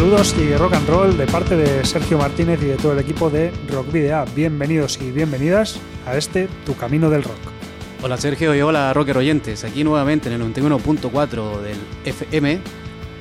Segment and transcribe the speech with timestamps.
[0.00, 3.28] Saludos y rock and roll de parte de Sergio Martínez y de todo el equipo
[3.28, 4.24] de Rock Video.
[4.34, 7.36] Bienvenidos y bienvenidas a este Tu Camino del Rock.
[8.02, 12.60] Hola Sergio y hola rocker oyentes, aquí nuevamente en el 91.4 del FM,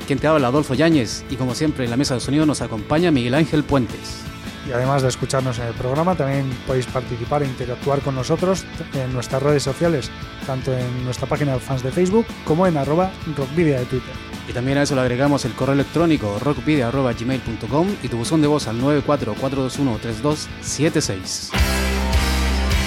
[0.08, 3.12] quien te habla Adolfo Yáñez y como siempre en la mesa de sonido nos acompaña
[3.12, 4.22] Miguel Ángel Puentes.
[4.66, 9.12] Y además de escucharnos en el programa, también podéis participar e interactuar con nosotros en
[9.12, 10.09] nuestras redes sociales,
[10.48, 14.28] tanto en nuestra página de fans de Facebook como en arroba rockvidia de Twitter.
[14.50, 18.67] Y también a eso le agregamos el correo electrónico rockvidia.gmail.com y tu buzón de voz
[18.67, 21.52] al 944213276.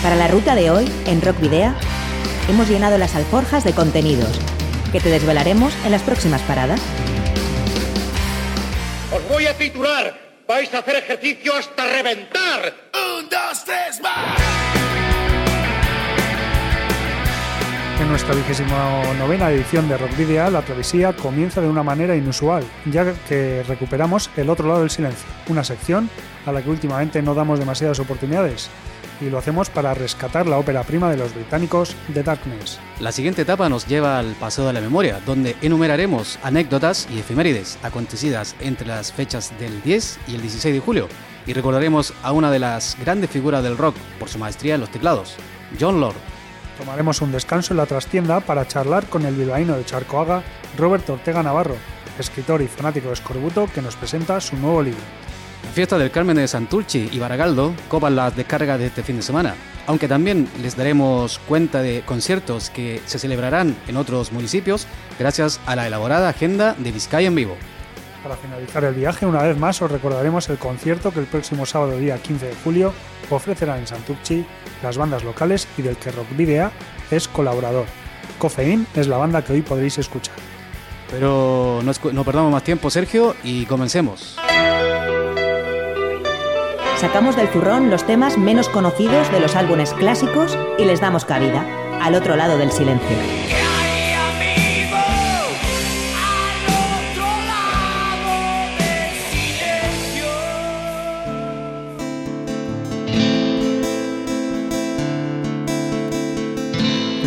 [0.02, 1.72] Para la ruta de hoy, en Rock Video,
[2.48, 4.41] hemos llenado las alforjas de contenidos
[4.91, 6.80] que te desvelaremos en las próximas paradas.
[9.14, 10.20] Os voy a titular.
[10.48, 12.74] Vais a hacer ejercicio hasta reventar.
[12.92, 14.72] Un, dos, tres, más.
[18.03, 18.77] En nuestra vigésimo
[19.17, 24.28] novena edición de Rock Video, la travesía comienza de una manera inusual, ya que recuperamos
[24.36, 26.11] El otro lado del silencio, una sección
[26.44, 28.70] a la que últimamente no damos demasiadas oportunidades,
[29.20, 32.81] y lo hacemos para rescatar la ópera prima de los británicos, The Darkness.
[32.98, 37.78] La siguiente etapa nos lleva al Paseo de la Memoria, donde enumeraremos anécdotas y efemérides
[37.84, 41.09] acontecidas entre las fechas del 10 y el 16 de julio,
[41.47, 44.91] y recordaremos a una de las grandes figuras del rock por su maestría en los
[44.91, 45.37] teclados,
[45.78, 46.31] John Lord.
[46.78, 50.42] Tomaremos un descanso en la trastienda para charlar con el bilbaíno de Charcoaga,
[50.77, 51.77] Robert Ortega Navarro,
[52.19, 55.00] escritor y fanático de Escorbuto, que nos presenta su nuevo libro.
[55.65, 59.22] La fiesta del Carmen de Santulci y Baragaldo copan las descargas de este fin de
[59.22, 59.55] semana,
[59.87, 64.87] aunque también les daremos cuenta de conciertos que se celebrarán en otros municipios
[65.19, 67.56] gracias a la elaborada agenda de Vizcaya en vivo.
[68.22, 71.97] Para finalizar el viaje, una vez más os recordaremos el concierto que el próximo sábado
[71.99, 72.93] día 15 de julio
[73.31, 74.47] ofrecerá en Santurchi
[74.83, 76.71] las bandas locales y del que Rock Video
[77.11, 77.87] es colaborador.
[78.38, 80.37] Cofeín es la banda que hoy podréis escuchar.
[81.11, 84.38] Pero no, no perdamos más tiempo, Sergio, y comencemos.
[86.97, 91.66] Sacamos del zurrón los temas menos conocidos de los álbumes clásicos y les damos cabida,
[92.00, 93.62] al otro lado del silencio.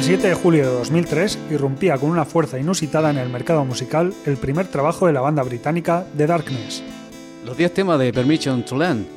[0.05, 4.38] 7 de julio de 2003 irrumpía con una fuerza inusitada en el mercado musical el
[4.38, 6.83] primer trabajo de la banda británica The Darkness.
[7.43, 9.07] Los 10 temas de Permission to Land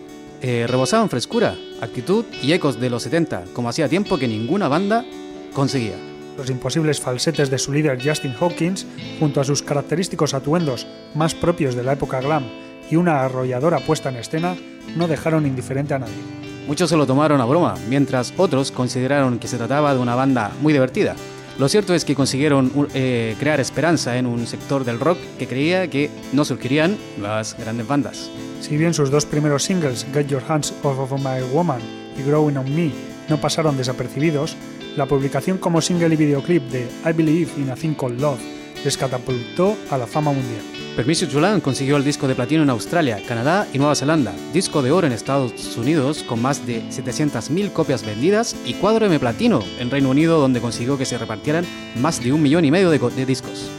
[0.40, 5.04] eh, rebosaban frescura, actitud y ecos de los 70, como hacía tiempo que ninguna banda
[5.52, 5.96] conseguía.
[6.38, 8.86] Los imposibles falsetes de su líder Justin Hawkins,
[9.20, 12.44] junto a sus característicos atuendos más propios de la época glam
[12.90, 14.56] y una arrolladora puesta en escena,
[14.96, 16.47] no dejaron indiferente a nadie.
[16.68, 20.52] Muchos se lo tomaron a broma, mientras otros consideraron que se trataba de una banda
[20.60, 21.16] muy divertida.
[21.58, 25.88] Lo cierto es que consiguieron eh, crear esperanza en un sector del rock que creía
[25.88, 28.30] que no surgirían las grandes bandas.
[28.60, 31.80] Si bien sus dos primeros singles, Get Your Hands Off of My Woman
[32.18, 32.92] y Growing on Me,
[33.30, 34.54] no pasaron desapercibidos,
[34.94, 38.40] la publicación como single y videoclip de I Believe in a Thing Called Love
[38.84, 40.62] les catapultó a la fama mundial.
[40.96, 44.82] Permission to Land consiguió el disco de platino en Australia, Canadá y Nueva Zelanda, disco
[44.82, 49.62] de oro en Estados Unidos con más de 700.000 copias vendidas y cuadro M platino
[49.78, 51.64] en Reino Unido donde consiguió que se repartieran
[52.00, 53.70] más de un millón y medio de, de discos.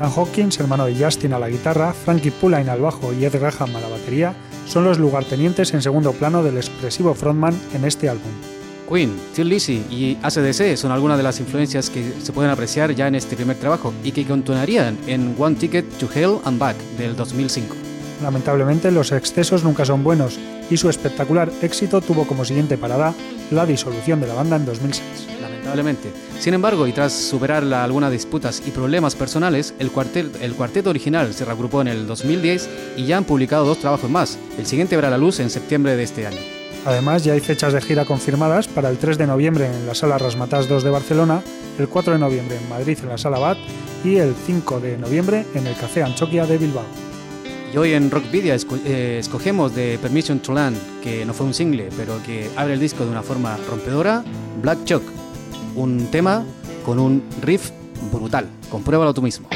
[0.00, 3.76] Dan Hawkins, hermano de Justin a la guitarra, Frankie Pulline al bajo y Ed Graham
[3.76, 4.34] a la batería,
[4.66, 8.55] son los lugartenientes en segundo plano del expresivo frontman en este álbum.
[8.88, 13.08] Queen, Till Lizzy y ACDC son algunas de las influencias que se pueden apreciar ya
[13.08, 17.16] en este primer trabajo y que continuarían en One Ticket to Hell and Back del
[17.16, 17.74] 2005.
[18.22, 20.38] Lamentablemente los excesos nunca son buenos
[20.70, 23.14] y su espectacular éxito tuvo como siguiente parada
[23.50, 25.02] la disolución de la banda en 2006.
[25.40, 26.10] Lamentablemente.
[26.38, 30.90] Sin embargo, y tras superar la, algunas disputas y problemas personales, el, cuartet, el cuarteto
[30.90, 34.38] original se reagrupó en el 2010 y ya han publicado dos trabajos más.
[34.58, 36.55] El siguiente verá la luz en septiembre de este año.
[36.86, 40.18] Además, ya hay fechas de gira confirmadas para el 3 de noviembre en la Sala
[40.18, 41.42] Rasmatas 2 de Barcelona,
[41.80, 43.58] el 4 de noviembre en Madrid en la Sala Bat
[44.04, 46.84] y el 5 de noviembre en el Café Anchoquia de Bilbao.
[47.74, 51.88] Y hoy en Rockvidia eh, escogemos de Permission to Land, que no fue un single,
[51.96, 54.22] pero que abre el disco de una forma rompedora,
[54.62, 55.02] Black Chuck,
[55.74, 56.44] un tema
[56.84, 57.72] con un riff
[58.12, 58.46] brutal.
[58.70, 59.48] Compruébalo tú mismo.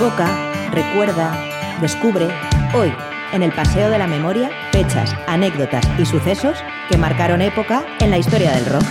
[0.00, 1.36] Evoca, recuerda,
[1.82, 2.26] descubre,
[2.74, 2.90] hoy,
[3.34, 6.56] en el Paseo de la Memoria, fechas, anécdotas y sucesos
[6.88, 8.84] que marcaron época en la historia del rock.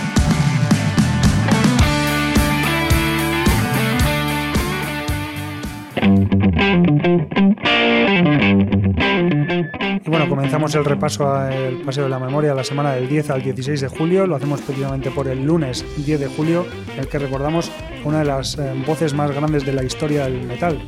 [10.06, 13.80] Bueno, comenzamos el repaso al Paseo de la Memoria la semana del 10 al 16
[13.80, 14.26] de julio.
[14.26, 17.70] Lo hacemos precisamente por el lunes 10 de julio, en el que recordamos
[18.04, 20.80] una de las eh, voces más grandes de la historia del metal.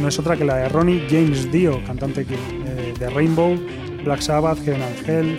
[0.00, 3.58] No es otra que la de Ronnie James Dio, cantante eh, de Rainbow,
[4.04, 5.38] Black Sabbath, Heaven Angel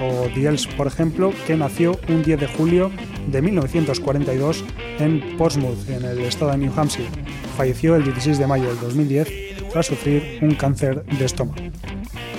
[0.00, 2.90] o The Elves, por ejemplo, que nació un 10 de julio
[3.26, 4.64] de 1942
[4.98, 7.08] en Portsmouth, en el estado de New Hampshire.
[7.56, 9.28] Falleció el 16 de mayo del 2010
[9.72, 11.60] tras sufrir un cáncer de estómago.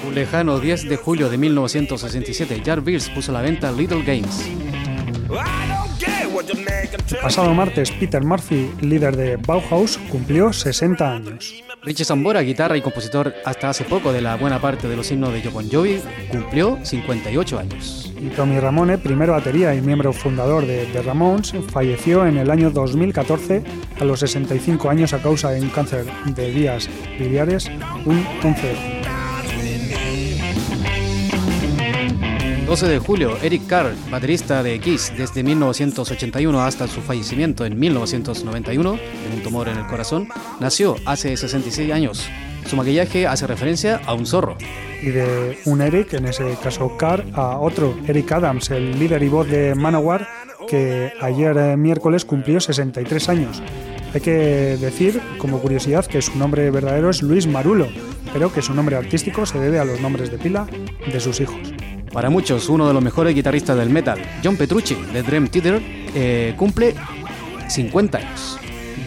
[0.07, 4.49] Un lejano 10 de julio de 1967, Jar Beers puso a la venta Little Games.
[7.21, 11.63] Pasado martes, Peter Murphy, líder de Bauhaus, cumplió 60 años.
[11.83, 15.33] Richie Sambora, guitarra y compositor hasta hace poco de la buena parte de los himnos
[15.33, 18.13] de John Jovi, cumplió 58 años.
[18.19, 22.71] Y Tommy Ramone, primero batería y miembro fundador de The Ramones, falleció en el año
[22.71, 23.63] 2014
[23.99, 26.89] a los 65 años a causa de un cáncer de vías
[27.19, 27.69] biliares,
[28.05, 28.96] un 11
[32.67, 38.91] 12 de julio, Eric Carr, baterista de Kiss desde 1981 hasta su fallecimiento en 1991
[38.91, 40.27] de un tumor en el corazón,
[40.59, 42.29] nació hace 66 años.
[42.65, 44.57] Su maquillaje hace referencia a un zorro.
[45.01, 49.29] Y de un Eric, en ese caso Carr, a otro, Eric Adams, el líder y
[49.29, 50.27] voz de Manowar,
[50.67, 53.63] que ayer eh, miércoles cumplió 63 años.
[54.13, 57.87] Hay que decir, como curiosidad, que su nombre verdadero es Luis Marulo,
[58.33, 60.67] pero que su nombre artístico se debe a los nombres de pila
[61.09, 61.76] de sus hijos.
[62.11, 65.81] Para muchos, uno de los mejores guitarristas del metal, John Petrucci, de Dream Theater,
[66.15, 66.95] eh, cumple
[67.67, 68.57] 50 años.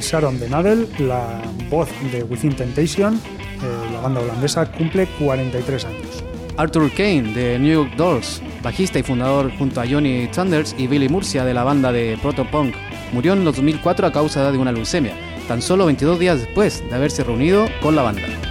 [0.01, 6.25] Sharon de Nadel, la voz de Within Temptation, eh, la banda holandesa, cumple 43 años.
[6.57, 11.09] Arthur Kane, de New York Dolls, bajista y fundador junto a Johnny Thunders y Billy
[11.09, 12.75] Murcia de la banda de Protopunk,
[13.13, 15.15] murió en 2004 a causa de una leucemia,
[15.49, 18.50] tan solo 22 días después de haberse reunido con la banda.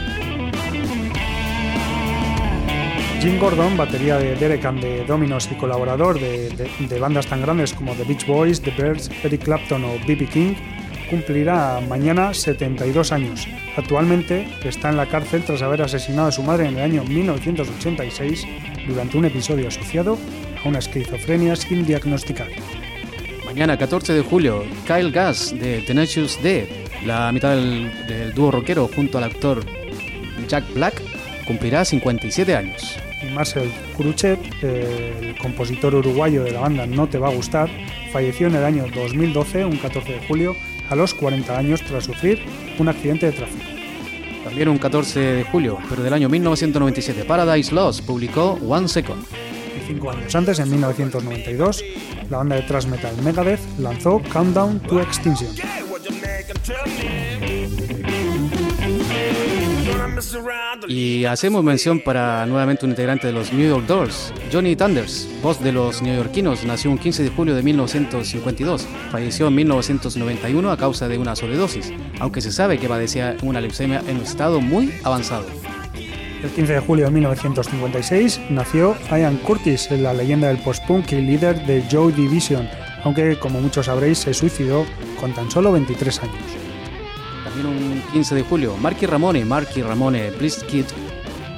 [3.22, 6.50] Jim Gordon, batería de Derek and the Dominos y colaborador de,
[6.80, 10.26] de, bandas tan grandes como The Beach Boys, The Birds, Eric Clapton o B.B.
[10.28, 10.54] King,
[11.10, 13.46] cumplirá mañana 72 años.
[13.76, 18.48] Actualmente está en la cárcel tras haber asesinado a su madre en el año 1986
[18.88, 20.18] durante un episodio asociado
[20.64, 22.48] a una esquizofrenia sin diagnosticar.
[23.46, 29.18] Mañana 14 de julio, Kyle Gass de Tenacious D, la mitad del, dúo rockero junto
[29.18, 29.60] al actor
[30.48, 31.02] Jack Black,
[31.46, 32.98] cumplirá 57 años
[33.34, 37.70] Marcel Cruchet, el compositor uruguayo de la banda No Te Va a Gustar,
[38.12, 40.56] falleció en el año 2012, un 14 de julio,
[40.90, 42.40] a los 40 años tras sufrir
[42.80, 43.64] un accidente de tráfico.
[44.44, 49.22] También un 14 de julio, pero del año 1997, Paradise Lost publicó One Second.
[49.22, 51.84] Y cinco años antes, en 1992,
[52.30, 55.50] la banda de thrash metal Megadeth lanzó Countdown to Extinction.
[60.88, 65.62] Y hacemos mención para nuevamente un integrante de los New York Dolls, Johnny Thunders, voz
[65.62, 71.08] de los neoyorquinos, nació un 15 de julio de 1952, falleció en 1991 a causa
[71.08, 75.46] de una sobredosis, aunque se sabe que padecía una leucemia en un estado muy avanzado.
[76.44, 81.66] El 15 de julio de 1956 nació Ian Curtis, la leyenda del post-punk y líder
[81.66, 82.68] de Joy Division,
[83.04, 84.86] aunque como muchos sabréis se suicidó
[85.20, 86.69] con tan solo 23 años
[87.58, 90.86] un 15 de julio, Marky Ramone, Marky Ramone Please Kid,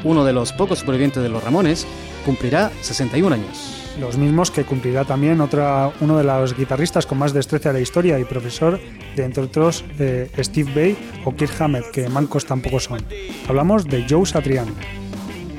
[0.03, 1.85] uno de los pocos supervivientes de los Ramones,
[2.25, 3.77] cumplirá 61 años.
[3.99, 7.81] Los mismos que cumplirá también otra, uno de los guitarristas con más destreza de la
[7.81, 8.79] historia y profesor
[9.15, 9.83] de, entre otros,
[10.39, 13.03] Steve Bay o Kirk Hammett, que mancos tampoco son.
[13.47, 14.71] Hablamos de Joe Satriani.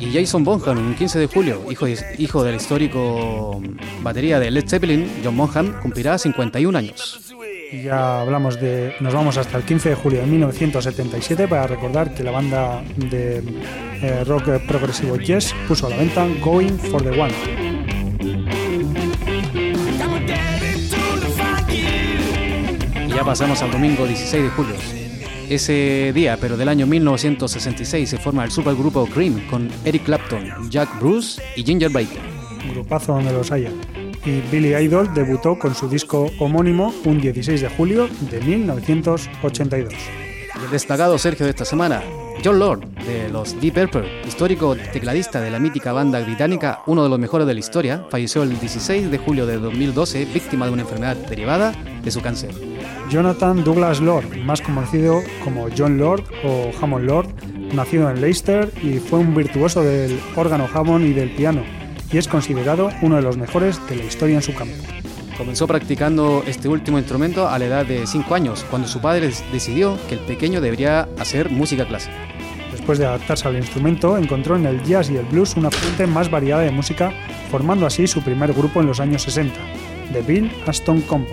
[0.00, 1.86] Y Jason Bonham, un 15 de julio, hijo,
[2.18, 3.62] hijo del histórico
[4.02, 7.31] batería de Led Zeppelin, John Bonham, cumplirá 51 años
[7.80, 8.94] ya hablamos de.
[9.00, 13.42] Nos vamos hasta el 15 de julio de 1977 para recordar que la banda de
[14.02, 17.32] eh, rock progresivo Yes puso a la venta Going for the One.
[23.06, 24.74] Y ya pasamos al domingo 16 de julio.
[25.48, 30.98] Ese día, pero del año 1966, se forma el supergrupo Cream con Eric Clapton, Jack
[30.98, 32.20] Bruce y Ginger Baker.
[32.72, 33.70] grupazo donde los haya
[34.24, 39.92] y Billy Idol debutó con su disco homónimo un 16 de julio de 1982.
[40.62, 42.02] el destacado Sergio de esta semana,
[42.44, 47.08] John Lord, de los Deep Purple, histórico tecladista de la mítica banda británica, uno de
[47.08, 50.82] los mejores de la historia, falleció el 16 de julio de 2012 víctima de una
[50.82, 52.54] enfermedad derivada de su cáncer.
[53.10, 57.28] Jonathan Douglas Lord, más conocido como John Lord o Hammond Lord,
[57.74, 61.81] nacido en Leicester y fue un virtuoso del órgano Hammond y del piano
[62.12, 64.74] y es considerado uno de los mejores de la historia en su campo.
[65.36, 69.98] Comenzó practicando este último instrumento a la edad de 5 años, cuando su padre decidió
[70.08, 72.14] que el pequeño debería hacer música clásica.
[72.70, 76.30] Después de adaptarse al instrumento, encontró en el jazz y el blues una fuente más
[76.30, 77.12] variada de música,
[77.50, 79.58] formando así su primer grupo en los años 60,
[80.12, 81.30] The Bill Aston Combo.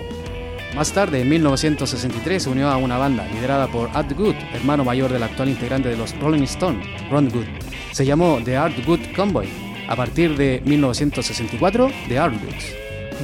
[0.74, 5.12] Más tarde, en 1963, se unió a una banda liderada por Art Good, hermano mayor
[5.12, 7.46] del actual integrante de los Rolling Stones, Ron Good.
[7.92, 12.74] Se llamó The Art Good Convoy a partir de 1964 de Artwoods.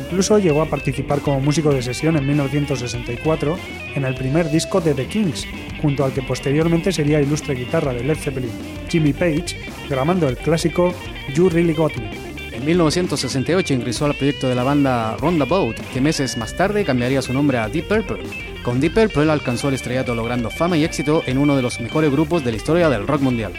[0.04, 3.56] Incluso llegó a participar como músico de sesión en 1964
[3.94, 5.46] en el primer disco de The Kings,
[5.80, 8.50] junto al que posteriormente sería ilustre guitarra de Led Zeppelin,
[8.88, 9.56] Jimmy Page,
[9.88, 10.92] grabando el clásico
[11.34, 12.10] You Really Got Me.
[12.52, 17.32] En 1968 ingresó al proyecto de la banda Roundabout, que meses más tarde cambiaría su
[17.32, 18.24] nombre a Deep Purple.
[18.64, 22.10] Con Deep Purple alcanzó el estrellato logrando fama y éxito en uno de los mejores
[22.10, 23.52] grupos de la historia del rock mundial.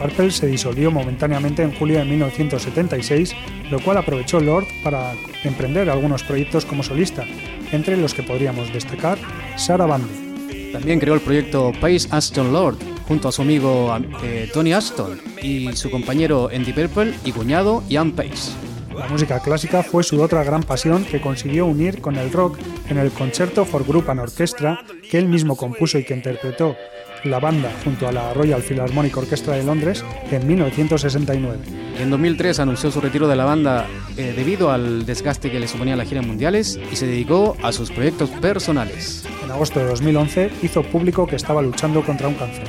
[0.00, 3.34] Purple se disolvió momentáneamente en julio de 1976,
[3.70, 5.12] lo cual aprovechó Lord para
[5.44, 7.24] emprender algunos proyectos como solista,
[7.72, 9.18] entre los que podríamos destacar
[9.56, 10.30] Sarah Bande.
[10.72, 12.76] También creó el proyecto Pace Aston Lord
[13.08, 18.12] junto a su amigo eh, Tony Aston y su compañero Andy Purple y cuñado Ian
[18.12, 18.52] Pace.
[18.96, 22.58] La música clásica fue su otra gran pasión que consiguió unir con el rock
[22.88, 26.76] en el Concerto for Group and Orchestra que él mismo compuso y que interpretó
[27.24, 31.58] la banda junto a la Royal Philharmonic Orchestra de Londres en 1969.
[31.98, 33.86] En 2003 anunció su retiro de la banda
[34.16, 37.90] eh, debido al desgaste que le suponía la gira mundiales y se dedicó a sus
[37.90, 39.24] proyectos personales.
[39.44, 42.68] En agosto de 2011 hizo público que estaba luchando contra un cáncer.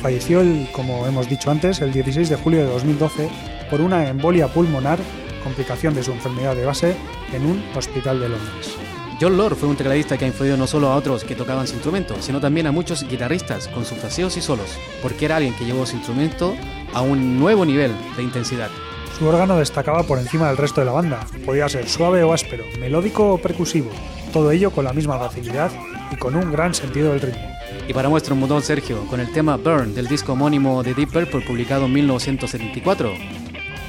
[0.00, 3.28] Falleció, el, como hemos dicho antes, el 16 de julio de 2012
[3.70, 4.98] por una embolia pulmonar,
[5.44, 6.96] complicación de su enfermedad de base,
[7.32, 8.81] en un hospital de Londres.
[9.22, 11.74] John Lord fue un tecladista que ha influido no solo a otros que tocaban su
[11.74, 15.64] instrumento, sino también a muchos guitarristas con sus fraseos y solos, porque era alguien que
[15.64, 16.56] llevó su instrumento
[16.92, 18.68] a un nuevo nivel de intensidad.
[19.16, 21.24] Su órgano destacaba por encima del resto de la banda.
[21.46, 23.92] Podía ser suave o áspero, melódico o percusivo,
[24.32, 25.70] todo ello con la misma facilidad
[26.10, 27.48] y con un gran sentido del ritmo.
[27.86, 31.12] Y para muestra un botón Sergio, con el tema Burn del disco homónimo de Deep
[31.12, 33.12] Purple publicado en 1974,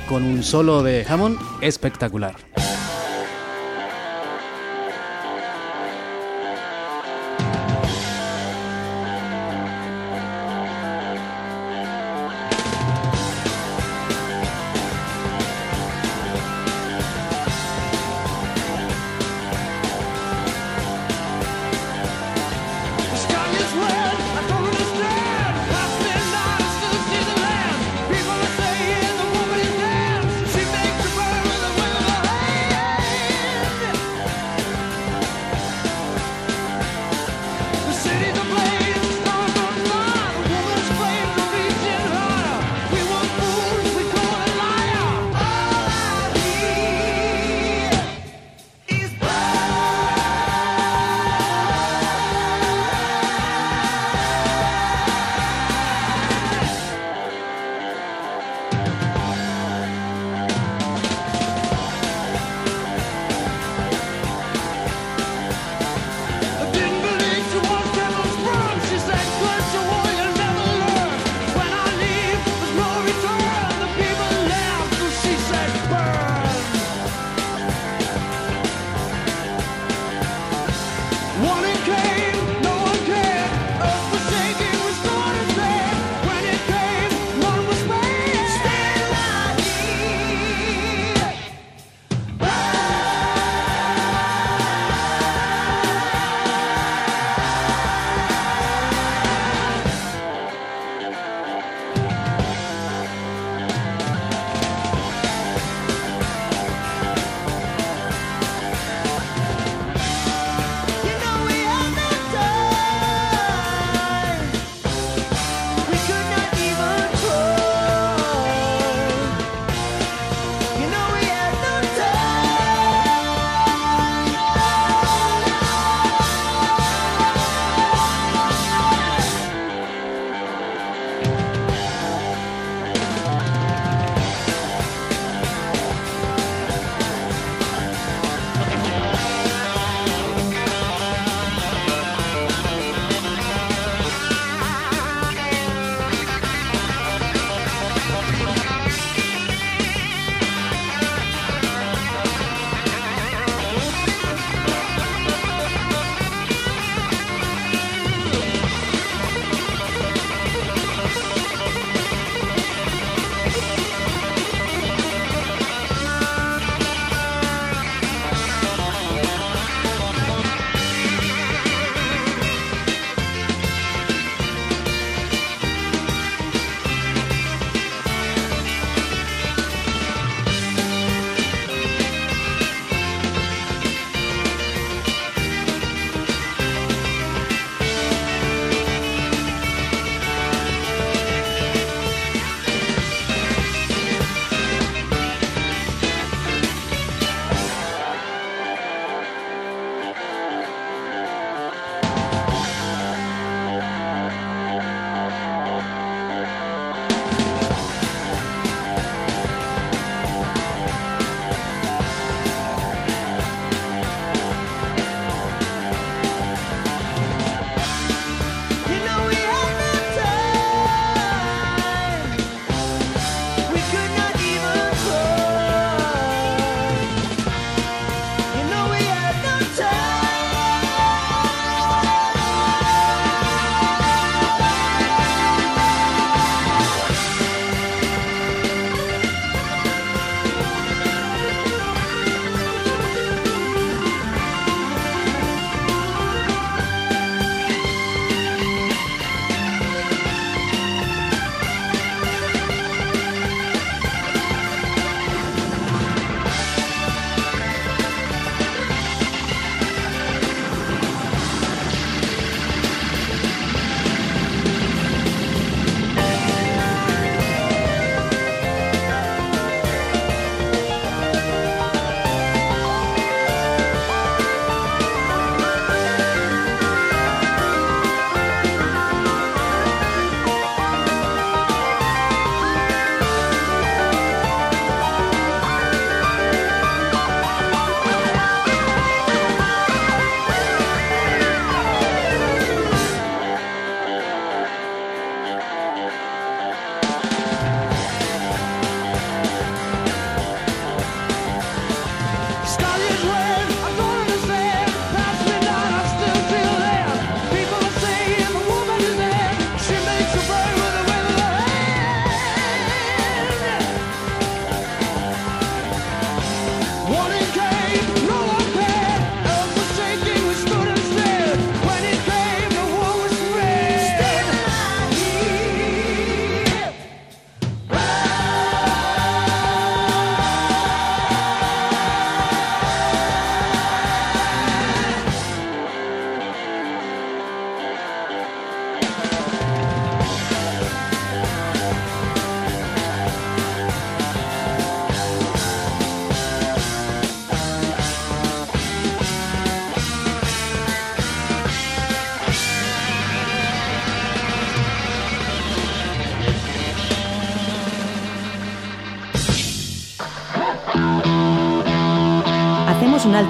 [0.07, 2.35] con un solo de Hammond espectacular.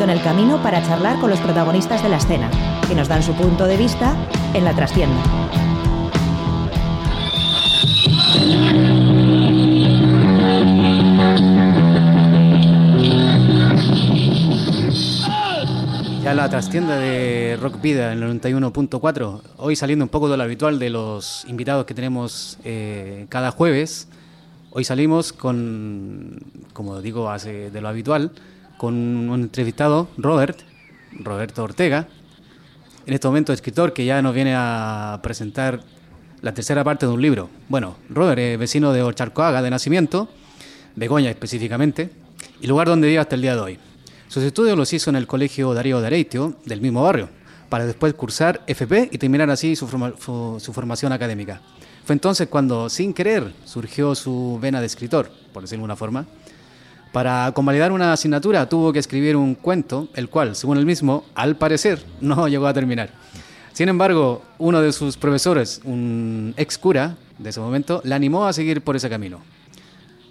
[0.03, 2.49] En el camino para charlar con los protagonistas de la escena,
[2.87, 4.15] que nos dan su punto de vista
[4.53, 5.21] en la trastienda.
[16.21, 20.43] Ya la trastienda de Rock Vida en el 91.4, hoy saliendo un poco de lo
[20.43, 24.07] habitual de los invitados que tenemos eh, cada jueves,
[24.71, 26.39] hoy salimos con,
[26.73, 28.31] como digo, hace de lo habitual,
[28.84, 30.60] con un entrevistado, Robert,
[31.13, 32.10] Roberto Ortega,
[33.06, 35.80] en este momento escritor que ya nos viene a presentar
[36.41, 37.50] la tercera parte de un libro.
[37.69, 40.28] Bueno, Robert es vecino de Ocharcoaga de nacimiento,
[40.98, 42.10] Begoña específicamente,
[42.60, 43.80] y lugar donde vive hasta el día de hoy.
[44.28, 47.30] Sus estudios los hizo en el Colegio Darío Dereitio, del mismo barrio,
[47.69, 51.62] para después cursar FP y terminar así su, formación académica.
[52.04, 56.26] Fue entonces cuando, sin querer, surgió su vena de escritor, por decirlo de alguna forma.
[57.13, 61.56] Para convalidar una asignatura tuvo que escribir un cuento, el cual, según él mismo, al
[61.56, 63.12] parecer, no llegó a terminar.
[63.71, 68.54] Sin embargo, uno de sus profesores, un ex cura de ese momento, le animó a
[68.54, 69.41] seguir por ese camino.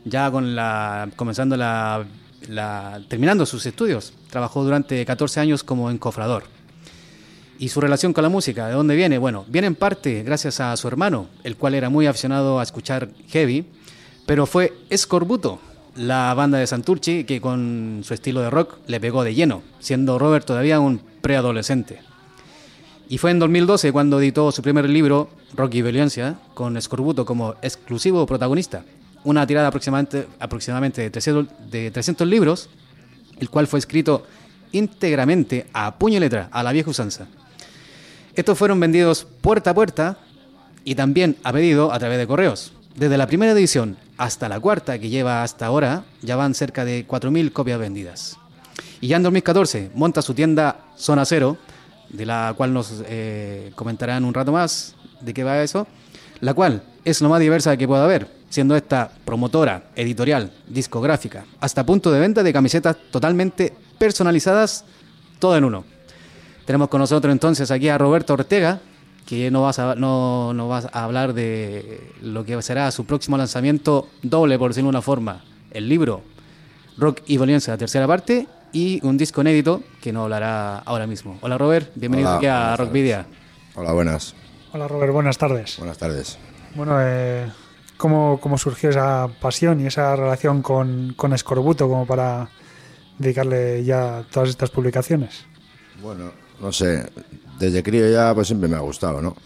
[0.04, 2.04] Ya con la, comenzando la
[3.08, 4.12] terminando sus estudios.
[4.28, 6.44] Trabajó durante 14 años como encofrador.
[7.60, 8.66] ¿Y su relación con la música?
[8.66, 9.18] ¿De dónde viene?
[9.18, 13.08] Bueno, viene en parte gracias a su hermano, el cual era muy aficionado a escuchar
[13.28, 13.66] heavy,
[14.26, 15.60] pero fue Escorbuto,
[15.96, 20.18] la banda de Santurchi, que con su estilo de rock le pegó de lleno, siendo
[20.18, 22.00] Robert todavía un preadolescente.
[23.08, 27.56] Y fue en 2012 cuando editó su primer libro, Rock y Violencia, con Escorbuto como
[27.60, 28.84] exclusivo protagonista,
[29.24, 32.70] una tirada aproximadamente, aproximadamente de, 300, libros,
[33.38, 34.24] el cual fue escrito
[34.72, 37.26] íntegramente a puño y letra, a la vieja usanza.
[38.34, 40.18] Estos fueron vendidos puerta a puerta
[40.84, 42.72] y también a pedido a través de correos.
[42.96, 47.04] Desde la primera edición hasta la cuarta, que lleva hasta ahora, ya van cerca de
[47.08, 48.38] 4.000 copias vendidas.
[49.00, 51.56] Y ya en 2014 monta su tienda Zona Cero,
[52.08, 55.88] de la cual nos eh, comentarán un rato más de qué va eso,
[56.38, 61.84] la cual es lo más diversa que pueda haber siendo esta promotora, editorial, discográfica, hasta
[61.84, 64.84] punto de venta de camisetas totalmente personalizadas,
[65.40, 65.84] todo en uno.
[66.64, 68.78] Tenemos con nosotros entonces aquí a Roberto Ortega,
[69.32, 73.38] que no vas a, no, no vas a hablar de lo que será su próximo
[73.38, 76.20] lanzamiento doble, por decirlo de una forma, el libro
[76.98, 81.38] Rock y Violencia, la tercera parte, y un disco inédito que nos hablará ahora mismo.
[81.40, 83.24] Hola Robert, bienvenido aquí a Rock Video.
[83.74, 84.34] Hola, buenas.
[84.74, 85.78] Hola Robert, buenas tardes.
[85.78, 86.36] Buenas tardes.
[86.74, 87.50] Bueno, eh,
[87.96, 92.50] cómo, surgió esa pasión y esa relación con, con Escorbuto como para
[93.18, 95.46] dedicarle ya todas estas publicaciones?
[96.02, 97.10] Bueno, no sé,
[97.62, 99.36] desde crío ya pues siempre me ha gustado, ¿no?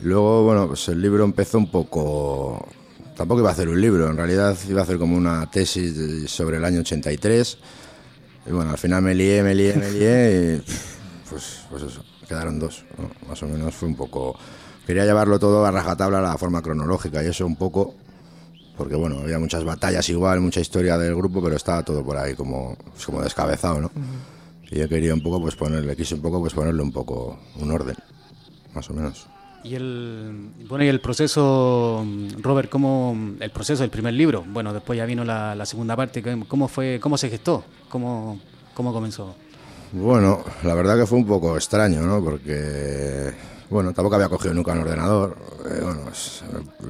[0.00, 2.66] Luego, bueno, pues el libro empezó un poco...
[3.16, 6.56] Tampoco iba a hacer un libro, en realidad iba a hacer como una tesis sobre
[6.56, 7.58] el año 83.
[8.46, 10.72] Y bueno, al final me lié, me lié, me lié y
[11.30, 12.84] pues, pues eso, quedaron dos,
[13.28, 14.36] Más o menos fue un poco
[14.84, 17.94] quería llevarlo todo a rajatabla a la forma cronológica y eso un poco
[18.76, 22.34] porque bueno, había muchas batallas igual, mucha historia del grupo, pero estaba todo por ahí
[22.34, 23.90] como, como descabezado, ¿no?
[24.74, 27.70] Y yo quería un poco pues ponerle, quise un poco pues ponerle un poco un
[27.70, 27.94] orden,
[28.74, 29.28] más o menos.
[29.62, 32.04] Y el, bueno, y el proceso,
[32.40, 34.44] Robert, ¿cómo, el proceso del primer libro?
[34.48, 37.62] Bueno, después ya vino la, la segunda parte, ¿cómo fue, cómo se gestó?
[37.88, 38.40] ¿Cómo,
[38.74, 39.36] cómo comenzó?
[39.92, 42.20] Bueno, la verdad que fue un poco extraño, ¿no?
[42.20, 43.32] Porque
[43.70, 45.36] bueno, tampoco había cogido nunca un ordenador.
[45.70, 46.00] Eh, bueno,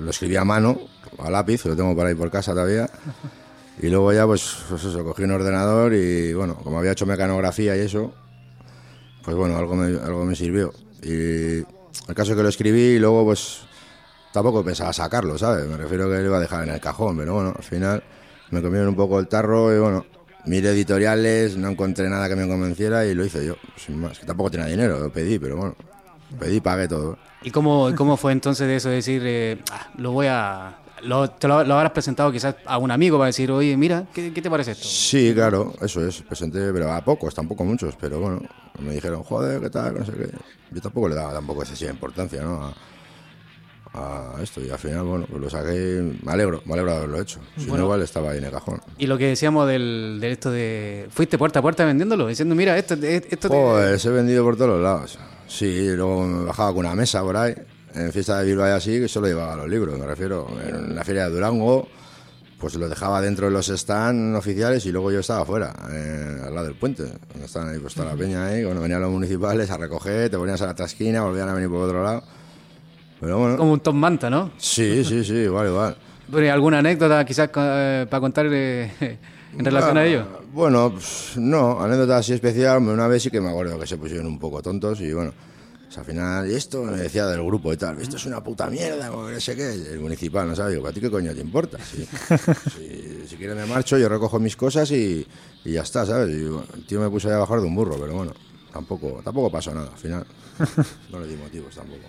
[0.01, 0.79] lo escribía a mano,
[1.19, 2.89] a lápiz, lo tengo por ahí por casa todavía.
[3.81, 7.77] Y luego ya, pues, pues, eso, cogí un ordenador y, bueno, como había hecho mecanografía
[7.77, 8.13] y eso,
[9.25, 10.73] pues bueno, algo me, algo me sirvió.
[11.03, 13.63] Y el caso es que lo escribí y luego, pues,
[14.33, 15.67] tampoco pensaba sacarlo, ¿sabes?
[15.67, 18.03] Me refiero que lo iba a dejar en el cajón, pero bueno, al final
[18.51, 20.07] me comieron un poco el tarro y, bueno,
[20.47, 24.19] miré editoriales, no encontré nada que me convenciera y lo hice yo, sin más.
[24.19, 25.75] Que tampoco tenía dinero, lo pedí, pero bueno,
[26.39, 27.19] Pedí, pagué todo.
[27.43, 30.79] ¿Y cómo, cómo fue entonces de eso de decir, eh, ah, lo voy a...
[31.05, 34.51] Lo, te lo, habrás presentado quizás a un amigo para decir, oye, mira, ¿qué, te
[34.51, 34.87] parece esto?
[34.87, 36.23] Sí, claro, eso es.
[36.23, 38.43] Presenté, pero a pocos, tampoco muchos, pero bueno,
[38.79, 39.99] me dijeron, joder, ¿qué tal?
[39.99, 40.31] No sé qué.
[40.71, 42.75] Yo tampoco le daba tampoco excesiva importancia, ¿no?
[43.95, 47.21] A, esto y al final, bueno, pues lo saqué, me alegro, me alegro de haberlo
[47.21, 47.39] hecho.
[47.57, 48.81] Si no, igual estaba ahí en el cajón.
[48.99, 51.07] Y lo que decíamos del, de esto de.
[51.11, 52.95] Fuiste puerta a puerta vendiéndolo, diciendo, mira, esto.
[52.95, 55.19] esto pues he vendido por todos los lados.
[55.47, 57.55] Sí, luego me bajaba con una mesa por ahí,
[57.95, 60.47] en fiesta de Bilbao y así, que solo llevaba los libros, me refiero.
[60.67, 61.89] En la feria de Durango,
[62.59, 66.55] pues los dejaba dentro de los stands oficiales y luego yo estaba afuera, eh, al
[66.55, 69.77] lado del puente, donde estaban ahí, pues la peña ahí, cuando venían los municipales a
[69.77, 72.23] recoger, te ponías a la otra esquina, volvían a venir por otro lado.
[73.21, 73.57] Pero bueno.
[73.57, 74.51] Como un Tom Manta, ¿no?
[74.59, 75.97] Sí, sí, sí, igual, igual.
[76.51, 78.47] ¿Alguna anécdota quizás eh, para contar?
[78.51, 79.19] Eh,
[79.59, 80.27] en relación a ello?
[80.53, 82.79] Bueno, pues, no, anécdota así especial.
[82.79, 85.33] Una vez sí que me acuerdo que se pusieron un poco tontos y bueno,
[85.95, 88.69] pues, al final, y esto me decía del grupo y tal, esto es una puta
[88.69, 90.75] mierda, como no sé qué, el municipal, ¿no sabes?
[90.75, 91.79] Digo, ¿a ti qué coño te importa?
[91.85, 92.05] Si,
[92.77, 95.27] si, si quieres me marcho, yo recojo mis cosas y,
[95.65, 96.35] y ya está, ¿sabes?
[96.35, 98.33] Y, bueno, el tío me puso ahí a bajar de un burro, pero bueno,
[98.73, 100.27] tampoco, tampoco pasó nada, al final.
[101.11, 102.03] No le di motivos tampoco.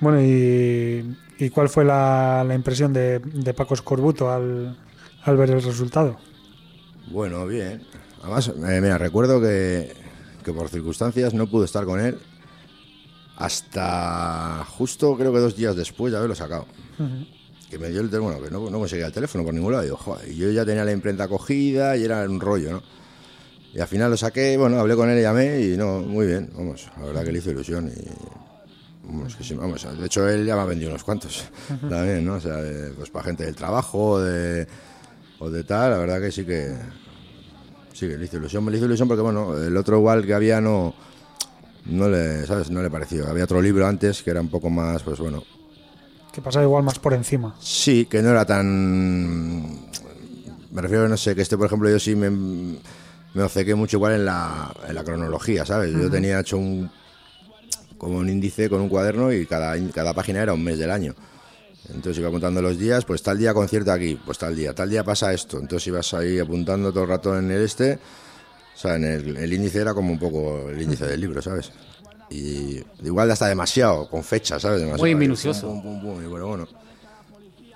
[0.00, 4.76] Bueno, ¿y, y cuál fue la, la impresión de, de Paco Escorbuto al,
[5.22, 6.18] al ver el resultado?
[7.08, 7.82] Bueno, bien.
[8.20, 9.92] Además, eh, mira, recuerdo que,
[10.44, 12.18] que por circunstancias no pude estar con él
[13.36, 16.66] hasta justo creo que dos días después de haberlo sacado.
[17.70, 19.82] Que me dio el teléfono, que no, no conseguía el teléfono por ningún lado.
[19.84, 22.82] Y, digo, joder, yo ya tenía la imprenta cogida y era un rollo, ¿no?
[23.74, 26.50] Y al final lo saqué, bueno, hablé con él y llamé y no, muy bien,
[26.54, 28.04] vamos, la verdad que le hizo ilusión y...
[29.04, 31.44] Vamos, que sí, vamos, de hecho él ya me ha vendido unos cuantos
[31.88, 32.34] también, ¿no?
[32.34, 34.66] O sea, de- pues para gente del trabajo de,
[35.38, 36.76] o de tal, la verdad que sí que...
[37.94, 40.34] Sí, que le hizo ilusión, me le hizo ilusión porque, bueno, el otro igual que
[40.34, 40.94] había no...
[41.86, 42.70] No le, ¿sabes?
[42.70, 43.28] No le pareció.
[43.28, 45.42] Había otro libro antes que era un poco más, pues bueno,
[46.32, 47.54] Que pasaba igual más por encima.
[47.60, 49.62] Sí, que no era tan.
[50.70, 54.14] Me refiero, no sé, que este, por ejemplo, yo sí me, me obcequé mucho igual
[54.14, 55.92] en la, en la cronología, ¿sabes?
[55.92, 56.90] Yo tenía hecho un.
[57.98, 61.14] como un índice con un cuaderno y cada, cada página era un mes del año.
[61.88, 65.02] Entonces iba apuntando los días, pues tal día concierto aquí, pues tal día, tal día
[65.04, 65.58] pasa esto.
[65.58, 67.98] Entonces ibas ahí apuntando todo el rato en el este.
[68.74, 71.70] O sea, en el, el índice era como un poco el índice del libro, ¿sabes?
[72.30, 74.78] Y igual hasta demasiado, con fechas, ¿sabes?
[74.80, 75.02] Demasiado.
[75.02, 75.68] Muy minucioso.
[75.68, 76.68] pum, pum, pum, y bueno, bueno.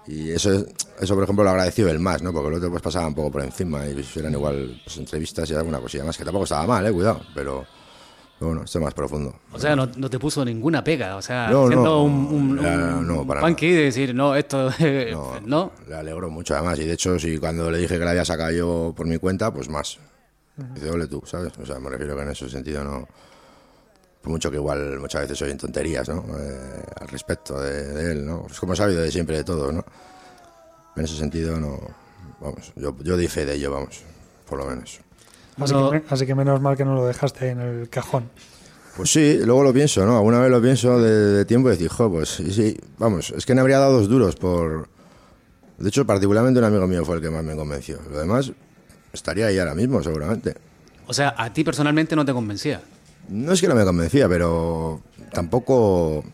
[0.09, 0.66] Y eso, es-
[1.00, 2.32] eso por ejemplo, lo agradeció el más, ¿no?
[2.32, 5.54] Porque el otro pues pasaba un poco por encima y eran igual pues, entrevistas y
[5.54, 6.92] alguna cosilla más, que tampoco estaba mal, ¿eh?
[6.92, 7.66] Cuidado, pero
[8.38, 9.35] bueno, esto es más profundo.
[9.52, 12.62] O sea, no, no te puso ninguna pega, o sea, No, siendo no, un, un,
[12.62, 14.70] la- un no, para punky de decir, no, esto,
[15.11, 15.72] No, no.
[15.88, 16.78] Le alegró mucho además.
[16.78, 19.52] Y de hecho, si cuando le dije que la había sacado yo por mi cuenta,
[19.52, 19.98] pues más.
[20.75, 21.53] Dice, ole tú, ¿sabes?
[21.59, 23.07] O sea, me refiero que en ese sentido no.
[24.23, 26.25] Por mucho que igual muchas veces oyen tonterías, ¿no?
[26.38, 28.47] Eh, al respecto de, de él, ¿no?
[28.51, 29.85] Es como he sabido de siempre de todos, ¿no?
[30.97, 31.79] En ese sentido no.
[32.40, 34.03] Vamos, yo, yo di fe de ello, vamos,
[34.49, 35.01] por lo menos.
[35.59, 38.29] Así, Bueno- que, así que menos mal que no lo dejaste en el cajón.
[38.97, 40.16] Pues sí, luego lo pienso, ¿no?
[40.16, 43.45] Alguna vez lo pienso de, de tiempo y decir, jo, pues sí, sí, vamos, es
[43.45, 44.88] que me habría dado dos duros por...
[45.79, 47.99] De hecho, particularmente un amigo mío fue el que más me convenció.
[48.11, 48.51] Lo demás
[49.16, 50.55] estaría ahí ahora mismo, seguramente.
[51.07, 52.81] O sea, a ti personalmente no te convencía.
[53.29, 55.00] No es que no me convencía, pero
[55.33, 56.24] tampoco...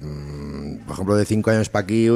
[0.00, 2.08] mm, Por ejemplo, de cinco años para aquí,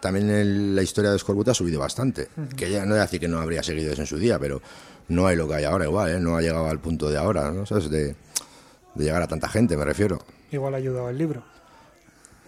[0.00, 2.28] también el- la historia de Scorbuto ha subido bastante.
[2.56, 4.60] Que ya no voy a decir que no habría seguido eso en su día, pero
[5.08, 6.20] no hay lo que hay ahora igual, ¿eh?
[6.20, 7.66] No ha llegado al punto de ahora, ¿no?
[7.66, 7.90] ¿Sabes?
[7.90, 8.14] De,
[8.94, 10.18] de llegar a tanta gente, me refiero.
[10.50, 11.42] Igual ayudaba el libro.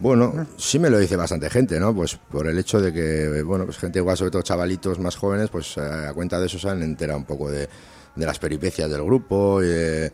[0.00, 1.94] Bueno, sí me lo dice bastante gente, ¿no?
[1.94, 5.50] Pues por el hecho de que, bueno, pues gente igual, sobre todo chavalitos más jóvenes,
[5.50, 7.68] pues eh, a cuenta de eso se han enterado un poco de,
[8.16, 10.12] de las peripecias del grupo y, de-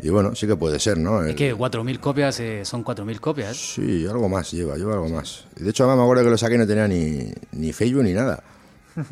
[0.00, 1.24] y bueno, sí que puede ser, ¿no?
[1.24, 3.56] Es que 4.000 copias eh, son 4.000 copias.
[3.56, 5.44] Sí, algo más lleva, lleva algo más.
[5.56, 8.02] Y de hecho, además me acuerdo que lo saqué y no tenía ni, ni Facebook
[8.02, 8.42] ni nada.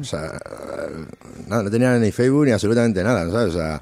[0.00, 0.32] O sea,
[1.48, 3.54] nada, no tenía ni Facebook ni absolutamente nada, ¿sabes?
[3.54, 3.80] O sea,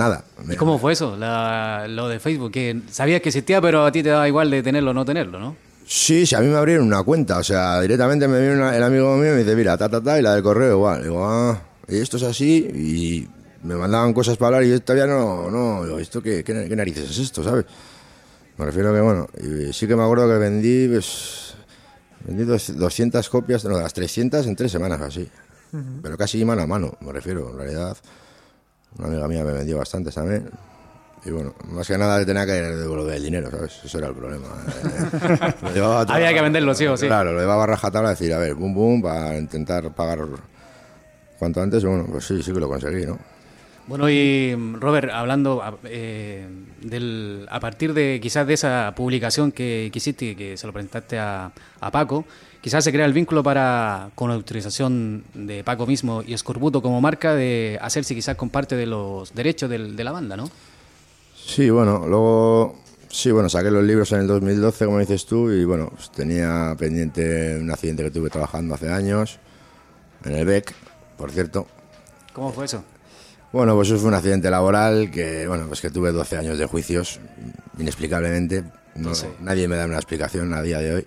[0.00, 0.24] nada.
[0.50, 2.50] ¿Y cómo fue eso, la- lo de Facebook?
[2.50, 5.38] Que sabías que existía, pero a ti te daba igual de tenerlo o no tenerlo,
[5.38, 5.56] ¿no?
[5.86, 8.82] Sí, sí, a mí me abrieron una cuenta, o sea, directamente me viene una- el
[8.82, 11.02] amigo mío y me dice, mira, ta, ta, ta, y la del correo igual.
[11.02, 13.28] Digo, ah, y esto es así, y
[13.66, 16.76] me mandaban cosas para hablar y yo todavía no, no, digo, ¿esto qué, qué, qué
[16.76, 17.64] narices es esto, sabes?
[18.56, 21.54] Me refiero a que, bueno, y sí que me acuerdo que vendí, pues,
[22.26, 25.28] vendí dos- 200 copias, no, las 300 en tres semanas así.
[26.02, 27.96] Pero casi mano a mano, me refiero, en realidad.
[28.98, 30.48] Una amiga mía me vendió bastantes también.
[31.24, 33.80] Y bueno, más que nada tenía que devolver el dinero, ¿sabes?
[33.84, 34.46] Eso era el problema.
[35.74, 37.06] Eh, Había que venderlo, sí o sí.
[37.06, 40.20] Claro, lo llevaba a rajatabla a decir, a ver, bum bum, para intentar pagar
[41.38, 41.84] cuanto antes.
[41.84, 43.18] Bueno, pues sí, sí que lo conseguí, ¿no?
[43.86, 46.46] Bueno, y Robert, hablando eh,
[46.80, 50.72] del, a partir de quizás de esa publicación que, que hiciste y que se lo
[50.72, 51.50] presentaste a,
[51.80, 52.24] a Paco,
[52.60, 57.00] quizás se crea el vínculo para, con la autorización de Paco mismo y Escorbuto como
[57.00, 60.50] marca, de hacerse quizás con parte de los derechos del- de la banda, ¿no?
[61.34, 65.64] Sí, bueno, luego, sí, bueno, saqué los libros en el 2012, como dices tú, y
[65.64, 69.38] bueno, pues tenía pendiente un accidente que tuve trabajando hace años,
[70.24, 70.74] en el BEC,
[71.16, 71.66] por cierto.
[72.32, 72.84] ¿Cómo fue eso?
[73.52, 76.66] Bueno, pues eso fue un accidente laboral que, bueno, pues que tuve 12 años de
[76.66, 77.18] juicios,
[77.78, 78.62] inexplicablemente.
[78.94, 79.26] No, Sí.
[79.40, 81.06] Nadie me da una explicación a día de hoy.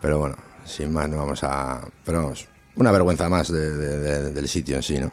[0.00, 1.86] Pero bueno, sin más, no vamos a.
[2.04, 2.46] Pero vamos,
[2.76, 5.12] una vergüenza más de- de- de- del sitio en sí, ¿no?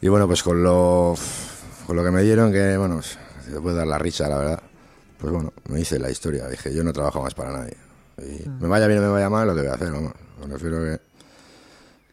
[0.00, 1.14] Y bueno, pues con lo,
[1.86, 4.62] con lo que me dieron, que bueno, se puede dar la risa, la verdad.
[5.18, 6.48] Pues bueno, me hice la historia.
[6.48, 7.76] Dije, yo no trabajo más para nadie.
[8.18, 10.12] Y me vaya bien o me vaya mal, lo que voy a hacer, vamos.
[10.40, 11.00] Me refiero que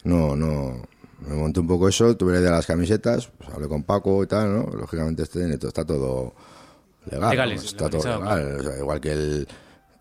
[0.04, 0.82] no, no,
[1.28, 4.24] me monté un poco eso, tuve la idea de las camisetas, pues hablé con Paco
[4.24, 4.70] y tal, ¿no?
[4.78, 6.34] Lógicamente este, está todo
[7.10, 9.48] legal, Legales, está todo legal, o sea, igual que el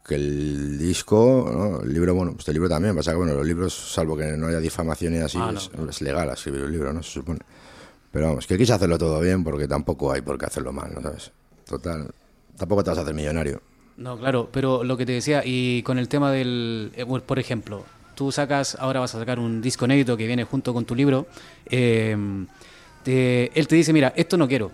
[0.06, 1.82] que el disco, ¿no?
[1.82, 4.60] el libro, bueno, el libro también, pasa que bueno, los libros, salvo que no haya
[4.60, 5.90] difamación y así, Ah, no, es, claro.
[5.90, 7.02] es legal escribir un libro, ¿no?
[7.02, 7.40] Se supone.
[8.12, 11.02] Pero vamos, que quise hacerlo todo bien porque tampoco hay por qué hacerlo mal, ¿no
[11.02, 11.32] sabes?
[11.68, 12.08] Total,
[12.56, 13.60] tampoco te vas a hacer millonario.
[13.96, 17.84] No, claro, pero lo que te decía, y con el tema del, eh, por ejemplo,
[18.14, 21.26] tú sacas, ahora vas a sacar un disco inédito que viene junto con tu libro,
[21.66, 22.16] eh,
[23.02, 24.70] te- él te dice, mira, esto no quiero.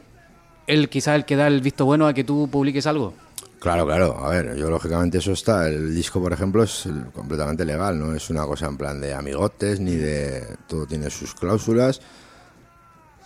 [0.66, 3.14] Él quizás el que da el visto bueno a que tú publiques algo.
[3.62, 4.18] Claro, claro.
[4.18, 5.68] A ver, yo lógicamente eso está.
[5.68, 9.78] El disco, por ejemplo, es completamente legal, no es una cosa en plan de amigotes
[9.78, 10.56] ni de.
[10.66, 12.00] Todo tiene sus cláusulas,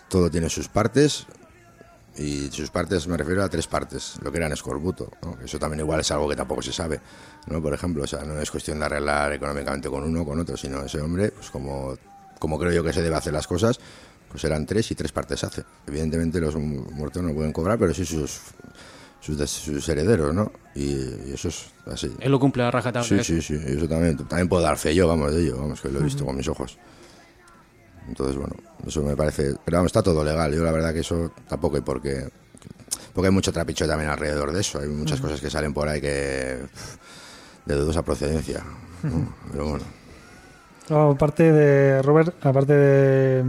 [0.08, 1.26] todo tiene sus partes.
[2.18, 5.10] Y sus partes me refiero a tres partes, lo que era en escorbuto.
[5.22, 5.36] ¿no?
[5.44, 6.98] Eso también igual es algo que tampoco se sabe,
[7.46, 7.60] ¿no?
[7.60, 10.56] Por ejemplo, o sea, no es cuestión de arreglar económicamente con uno o con otro,
[10.56, 11.94] sino ese hombre, pues como,
[12.38, 13.78] como creo yo que se debe hacer las cosas,
[14.30, 15.64] pues eran tres y tres partes hace.
[15.86, 18.40] Evidentemente los mu- muertos no pueden cobrar, pero sí sus,
[19.26, 20.52] sus, sus herederos, ¿no?
[20.74, 22.12] Y, y eso es así.
[22.20, 23.06] Él lo cumple a rajatabla.
[23.06, 23.24] Sí, eso.
[23.24, 26.00] sí, sí, eso también, también puedo dar fe yo, vamos, de ello, vamos, que lo
[26.00, 26.78] he visto con mis ojos.
[28.08, 28.54] Entonces, bueno,
[28.86, 31.82] eso me parece, pero vamos, está todo legal, yo la verdad que eso tampoco hay
[31.82, 32.28] por qué,
[33.12, 36.00] porque hay mucho trapicho también alrededor de eso, hay muchas cosas que salen por ahí
[36.00, 36.58] que
[37.64, 38.62] de dudosa procedencia,
[39.02, 39.34] ¿no?
[39.50, 39.84] pero bueno.
[40.88, 43.44] No, aparte de Robert, aparte de,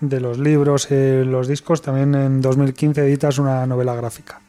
[0.00, 4.40] de los libros y los discos, también en 2015 editas una novela gráfica.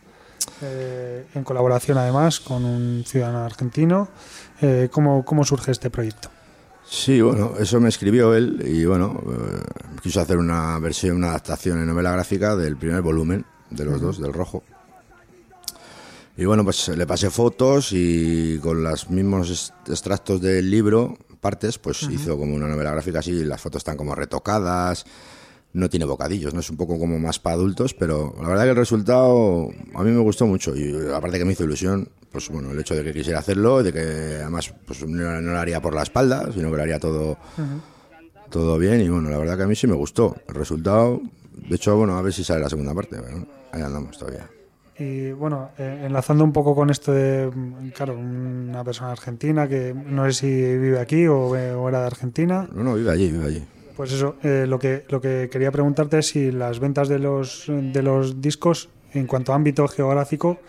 [0.62, 4.08] Eh, en colaboración además con un ciudadano argentino.
[4.62, 6.30] Eh, ¿cómo, ¿Cómo surge este proyecto?
[6.88, 9.62] Sí, bueno, eso me escribió él y bueno, eh,
[10.02, 14.22] quiso hacer una versión, una adaptación en novela gráfica del primer volumen de los dos,
[14.22, 14.64] del rojo.
[16.38, 22.04] Y bueno, pues le pasé fotos y con los mismos extractos del libro, partes, pues
[22.04, 25.06] hizo como una novela gráfica así, las fotos están como retocadas,
[25.76, 28.70] no tiene bocadillos, no es un poco como más para adultos, pero la verdad que
[28.70, 32.72] el resultado a mí me gustó mucho y aparte que me hizo ilusión, pues bueno,
[32.72, 35.94] el hecho de que quisiera hacerlo, de que además pues no, no lo haría por
[35.94, 37.38] la espalda, sino que lo haría todo,
[38.50, 41.22] todo bien y bueno, la verdad que a mí sí me gustó el resultado.
[41.70, 44.50] De hecho, bueno, a ver si sale la segunda parte, pero ahí andamos todavía.
[44.98, 49.94] Y bueno, eh, enlazando un poco con esto de, mm, claro, una persona argentina que
[49.94, 52.66] no sé si vive aquí o, eh, o era de Argentina.
[52.74, 53.64] No, no, vive allí, vive allí.
[53.96, 57.66] Pues eso, eh, lo, que, lo que quería preguntarte es si las ventas de los,
[57.68, 60.60] de los discos, en cuanto a ámbito geográfico,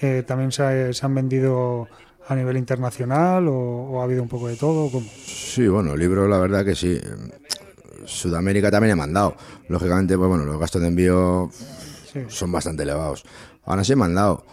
[0.00, 1.86] eh, también se, se han vendido
[2.26, 4.90] a nivel internacional o, o ha habido un poco de todo.
[4.90, 5.06] ¿Cómo?
[5.24, 6.98] Sí, bueno, libros la verdad que sí.
[8.04, 9.36] Sudamérica también he mandado.
[9.68, 11.50] Lógicamente, pues bueno, los gastos de envío
[12.12, 12.20] Sí.
[12.28, 13.24] son bastante elevados.
[13.64, 14.44] Ahora sí he mandado.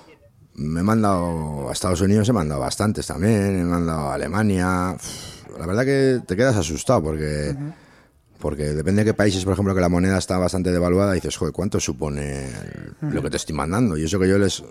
[0.55, 4.95] Me he mandado a Estados Unidos, he mandado bastantes también, he mandado a Alemania.
[5.57, 7.55] La verdad que te quedas asustado porque,
[8.39, 11.53] porque depende de qué países, por ejemplo, que la moneda está bastante devaluada, dices, joder,
[11.53, 12.45] ¿cuánto supone
[13.01, 13.97] el- lo que te estoy mandando?
[13.97, 14.63] Y eso que yo les,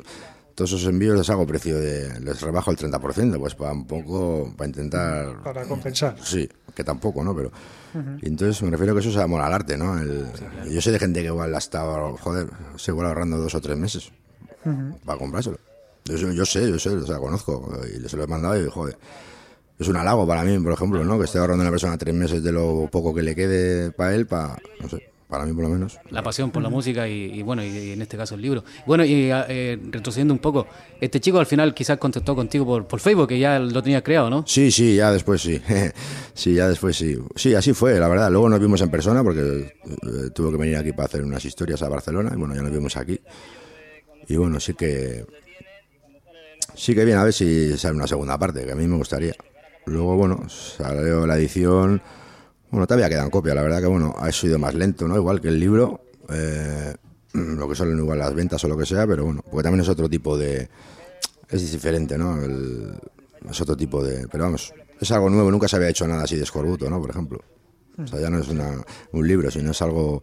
[0.55, 4.53] todos esos envíos les hago precio de, les rebajo el 30%, pues para un poco,
[4.57, 6.16] para intentar Para compensar.
[6.23, 7.35] Sí, que tampoco, ¿no?
[7.37, 7.53] Pero.
[8.23, 9.99] y entonces me refiero a que eso es amor al arte, ¿no?
[9.99, 10.27] El-
[10.71, 13.77] Yo sé de gente que igual ha estado, joder, se igual ahorrando dos o tres
[13.79, 14.11] meses
[15.05, 15.59] para comprárselo.
[16.05, 18.69] Yo, sé- yo sé, yo sé, o sea, conozco y se lo he mandado y,
[18.69, 18.97] joder,
[19.79, 21.18] es un halago para mí, por ejemplo, ¿no?
[21.18, 24.26] Que esté ahorrando una persona tres meses de lo poco que le quede para él,
[24.26, 25.99] para, no sé, para mí por lo menos.
[26.11, 28.64] La pasión por la música y, y bueno, y, y en este caso el libro.
[28.87, 30.66] Bueno, y eh, retrocediendo un poco,
[31.01, 34.31] este chico al final quizás contactó contigo por, por Facebook, que ya lo tenía creado,
[34.31, 34.45] ¿no?
[34.47, 35.61] Sí, sí, ya después sí.
[36.35, 37.16] sí, ya después sí.
[37.37, 38.31] Sí, así fue, la verdad.
[38.31, 39.41] Luego nos vimos en persona porque
[39.85, 42.72] eh, tuvo que venir aquí para hacer unas historias a Barcelona y bueno, ya nos
[42.72, 43.20] vimos aquí.
[44.26, 45.24] Y bueno, sí que.
[46.74, 49.35] Sí que bien, a ver si sale una segunda parte, que a mí me gustaría.
[49.89, 52.01] Luego, bueno, salió la edición.
[52.70, 55.16] Bueno, todavía quedan copias, la verdad que bueno, ha sido más lento, ¿no?
[55.16, 56.01] Igual que el libro.
[56.30, 56.95] eh,
[57.32, 59.89] lo que son igual las ventas o lo que sea, pero bueno, porque también es
[59.89, 60.68] otro tipo de.
[61.49, 62.43] Es diferente, ¿no?
[62.43, 62.95] El-
[63.49, 64.26] es otro tipo de.
[64.28, 67.01] Pero vamos, es algo nuevo, nunca se había hecho nada así de escorbuto, ¿no?
[67.01, 67.41] Por ejemplo.
[68.03, 68.82] O sea, ya no es una-
[69.12, 70.22] un libro, sino es algo.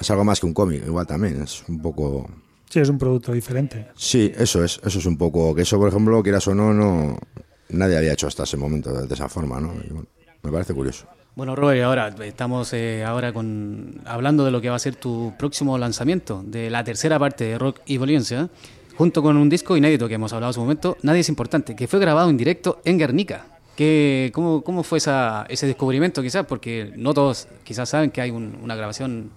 [0.00, 1.42] Es algo más que un cómic, igual también.
[1.42, 2.28] Es un poco.
[2.68, 3.88] Sí, es un producto diferente.
[3.94, 5.54] Sí, eso es, eso es un poco.
[5.54, 7.18] Que eso, por ejemplo, quieras o no, no.
[7.72, 9.72] Nadie había hecho hasta ese momento de, de esa forma, ¿no?
[9.84, 10.06] Y bueno,
[10.42, 11.06] me parece curioso.
[11.34, 15.32] Bueno, Robert, ahora estamos eh, ahora con hablando de lo que va a ser tu
[15.38, 18.50] próximo lanzamiento, de la tercera parte de Rock y Violencia,
[18.96, 21.88] junto con un disco inédito que hemos hablado en su momento, Nadie es importante, que
[21.88, 23.46] fue grabado en directo en Guernica.
[23.74, 26.44] Que, ¿cómo, ¿Cómo fue esa, ese descubrimiento quizás?
[26.44, 29.30] Porque no todos quizás saben que hay un- una grabación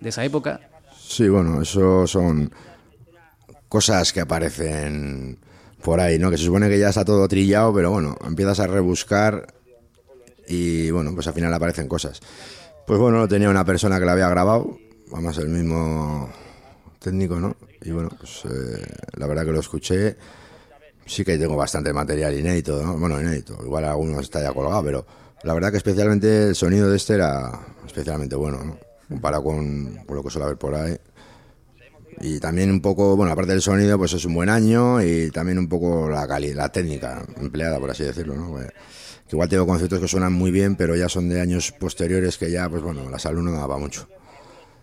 [0.00, 0.60] de esa época.
[0.98, 2.50] Sí, bueno, eso son
[3.68, 5.36] cosas que aparecen
[5.82, 6.30] por ahí, ¿no?
[6.30, 9.46] Que se supone que ya está todo trillado, pero bueno, empiezas a rebuscar
[10.46, 12.20] y bueno, pues al final aparecen cosas.
[12.86, 14.78] Pues bueno, tenía una persona que la había grabado,
[15.10, 16.30] vamos, el mismo
[16.98, 17.56] técnico, ¿no?
[17.82, 20.16] Y bueno, pues eh, la verdad que lo escuché,
[21.04, 22.96] sí que tengo bastante material inédito, ¿no?
[22.96, 25.06] Bueno, inédito, igual algunos está ya colgado, pero
[25.42, 27.50] la verdad que especialmente el sonido de este era
[27.86, 28.78] especialmente bueno, ¿no?
[29.08, 30.96] Comparado con, con lo que suele haber por ahí.
[32.20, 35.58] Y también un poco, bueno, aparte del sonido, pues es un buen año y también
[35.58, 38.50] un poco la calidad, la técnica empleada, por así decirlo, ¿no?
[38.50, 38.66] Pues,
[39.28, 42.50] que igual tengo conciertos que suenan muy bien, pero ya son de años posteriores que
[42.50, 44.06] ya, pues bueno, la salud no daba mucho.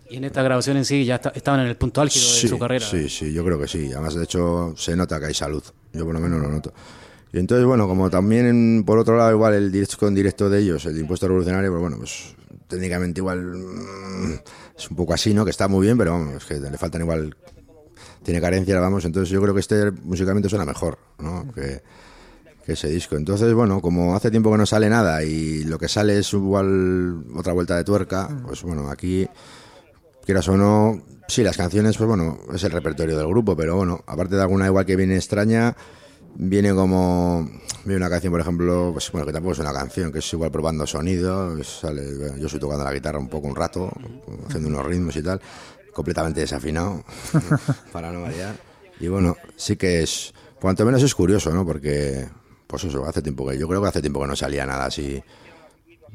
[0.08, 2.48] Y en esta grabación en sí ya está- estaban en el punto álgido de Sí,
[2.48, 2.84] su carrera.
[2.84, 3.92] Sí, sí, yo creo que sí.
[3.92, 5.62] Además, de hecho, se nota que hay salud.
[5.92, 6.72] Yo por lo menos lo noto.
[7.32, 10.84] Y entonces, bueno, como también, por otro lado, igual el disco en directo de ellos,
[10.86, 12.34] el de Impuesto Revolucionario, pues bueno, pues
[12.66, 14.32] técnicamente igual mm,
[14.80, 15.44] es un poco así, ¿no?
[15.44, 17.36] Que está muy bien, pero vamos, es que le faltan igual,
[18.22, 21.52] tiene carencia, vamos, entonces yo creo que este musicalmente suena mejor, ¿no?
[21.52, 21.82] Que,
[22.64, 23.16] que ese disco.
[23.16, 27.24] Entonces, bueno, como hace tiempo que no sale nada y lo que sale es igual
[27.36, 29.28] otra vuelta de tuerca, pues bueno, aquí
[30.24, 34.02] quieras o no, sí, las canciones, pues bueno, es el repertorio del grupo, pero bueno,
[34.06, 35.76] aparte de alguna igual que viene extraña,
[36.34, 37.48] viene como,
[37.84, 40.50] viene una canción, por ejemplo, pues bueno, que tampoco es una canción, que es igual
[40.50, 42.02] probando sonido, pues sale,
[42.38, 43.90] yo estoy tocando la guitarra un poco un rato,
[44.46, 45.40] haciendo unos ritmos y tal,
[45.92, 47.04] completamente desafinado,
[47.92, 48.56] para no variar,
[48.98, 51.64] y bueno, sí que es, cuanto menos es curioso, ¿no?
[51.64, 52.28] Porque,
[52.66, 55.22] pues eso, hace tiempo que, yo creo que hace tiempo que no salía nada así,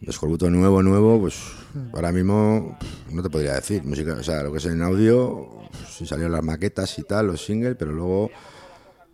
[0.01, 1.35] Escorbuto nuevo, nuevo, pues
[1.93, 2.77] ahora mismo
[3.11, 3.83] no te podría decir.
[3.83, 5.49] Música, o sea, lo que es en audio,
[5.89, 8.29] si salieron las maquetas y tal, los singles, pero luego,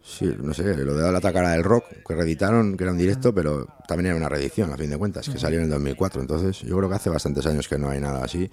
[0.04, 3.34] sí, no sé, lo de la tacara del rock, que reeditaron, que era un directo,
[3.34, 6.22] pero también era una reedición, a fin de cuentas, que salió en el 2004.
[6.22, 8.50] Entonces, yo creo que hace bastantes años que no hay nada así.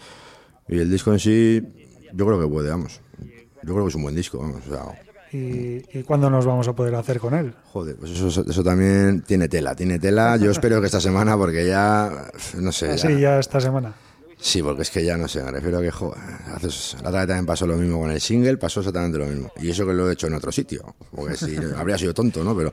[0.68, 1.62] Y el disco en sí,
[2.12, 3.00] yo creo que puede, vamos.
[3.62, 4.62] Yo creo que es un buen disco, vamos.
[4.66, 4.84] O sea,
[5.30, 7.52] ¿Y, y cuándo nos vamos a poder hacer con él?
[7.72, 10.36] Joder, pues eso, eso también tiene tela, tiene tela.
[10.38, 12.88] Yo espero que esta semana, porque ya, no sé.
[12.88, 13.92] ya- Sí, ya esta semana.
[14.40, 16.18] Sí, porque es que ya no sé, me refiero a que, joder,
[16.54, 19.50] haces, la otra vez también pasó lo mismo con el single, pasó exactamente lo mismo.
[19.60, 22.56] Y eso que lo he hecho en otro sitio, porque si habría sido tonto, ¿no?
[22.56, 22.72] Pero,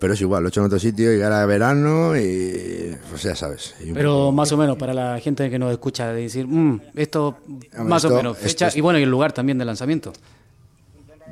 [0.00, 3.36] pero es igual, lo he hecho en otro sitio y ahora verano y, pues ya
[3.36, 3.74] sabes.
[3.94, 7.38] Pero más o menos para la gente que nos escucha, de decir, "Mm, esto
[7.84, 10.12] más o menos, esto fecha y bueno, y el lugar también de lanzamiento.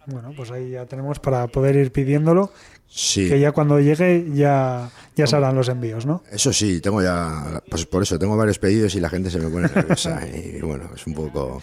[0.08, 2.51] bueno, pues ahí ya tenemos para poder ir pidiéndolo,
[2.95, 6.22] Sí, que ya cuando llegue ya, ya se harán los envíos, ¿no?
[6.32, 9.49] eso sí, tengo ya, pues por eso, tengo varios pedidos y la gente se me
[9.49, 11.62] pone nerviosa y bueno, es un poco...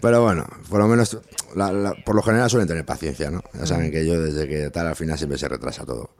[0.00, 1.16] Pero bueno, por lo menos,
[1.54, 3.40] la- la- por lo general suelen tener paciencia, ¿no?
[3.54, 6.10] Ya saben que yo desde que tal al final siempre se retrasa todo.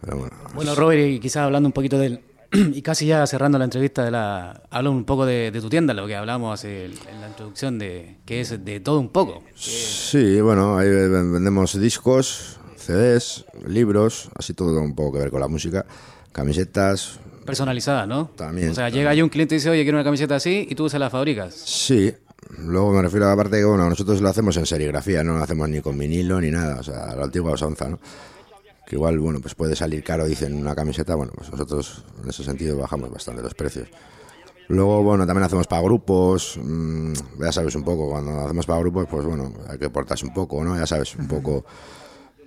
[0.00, 2.20] Pero bueno, Bueno, Robert, y quizás hablando un poquito del...
[2.74, 5.94] Y casi ya cerrando la entrevista, de la, habla un poco de, de tu tienda,
[5.94, 9.42] lo que hablábamos hace el- en la introducción, de que es de todo un poco.
[9.54, 15.40] Sí, bueno, ahí ven- vendemos discos, CDs, libros, así todo un poco que ver con
[15.40, 15.84] la música,
[16.32, 18.30] camisetas, Personalizada, ¿no?
[18.36, 19.00] También, O sea, también.
[19.00, 21.10] llega ahí un cliente y dice, oye, quiero una camiseta así, y tú se la
[21.10, 21.54] fabricas.
[21.54, 22.12] sí.
[22.58, 25.42] Luego me refiero a la parte que, bueno, nosotros lo hacemos en serigrafía, no lo
[25.44, 27.98] hacemos ni con vinilo ni nada, o sea, la antigua usanza, ¿no?
[28.90, 32.42] Que igual, bueno, pues puede salir caro, dicen, una camiseta, bueno, pues nosotros en ese
[32.42, 33.86] sentido bajamos bastante los precios.
[34.66, 39.06] Luego, bueno, también hacemos para grupos, mm, ya sabes un poco, cuando hacemos para grupos,
[39.08, 40.76] pues bueno, hay que portarse un poco, ¿no?
[40.76, 41.64] Ya sabes, un poco...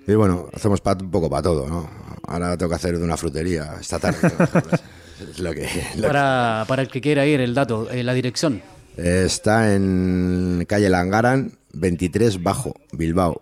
[0.06, 1.90] Y bueno, hacemos pa- un poco para todo, ¿no?
[2.28, 4.18] Ahora tengo que hacer de una frutería esta tarde.
[5.22, 5.62] es lo que,
[5.96, 8.62] lo que- Para, para el que quiera ir, el dato, eh, la dirección.
[8.98, 13.40] Está en calle Langaran, 23 Bajo, Bilbao.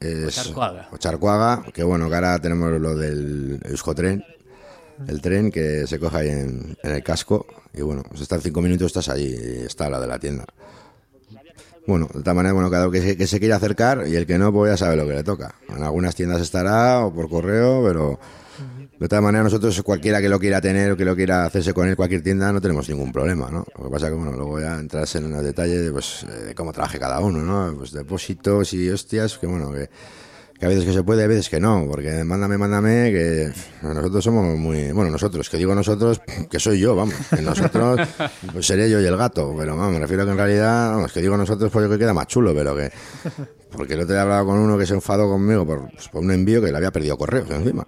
[0.00, 0.88] Es, Charcoaga.
[0.90, 4.24] o Charcoaga, que bueno, que ahora tenemos lo del Euskotren,
[5.06, 7.46] el tren que se coge ahí en, en el casco.
[7.74, 10.46] Y bueno, pues está en cinco minutos, estás ahí, y está la de la tienda.
[11.86, 14.26] Bueno, de tal manera, bueno, cada uno que se, que se quiera acercar y el
[14.26, 15.54] que no, pues ya sabe lo que le toca.
[15.68, 18.20] En algunas tiendas estará o por correo, pero
[19.00, 21.88] de todas maneras nosotros cualquiera que lo quiera tener o que lo quiera hacerse con
[21.88, 23.64] él, cualquier tienda, no tenemos ningún problema, ¿no?
[23.78, 26.54] Lo que pasa que, bueno, luego ya entras en los detalles de, pues, eh, de
[26.54, 27.78] cómo trabaje cada uno, ¿no?
[27.78, 29.88] Pues depósitos y hostias, que bueno, que,
[30.58, 34.22] que a veces que se puede, a veces que no, porque mándame, mándame, que nosotros
[34.22, 36.20] somos muy, bueno, nosotros, que digo nosotros,
[36.50, 38.06] que soy yo, vamos, que nosotros,
[38.52, 41.10] pues seré yo y el gato, pero vamos, me refiero a que en realidad, vamos,
[41.10, 42.92] que digo nosotros, pues yo que queda más chulo, pero que,
[43.72, 46.22] porque el otro día he hablado con uno que se enfadó conmigo por, pues, por
[46.22, 47.86] un envío que le había perdido correos encima.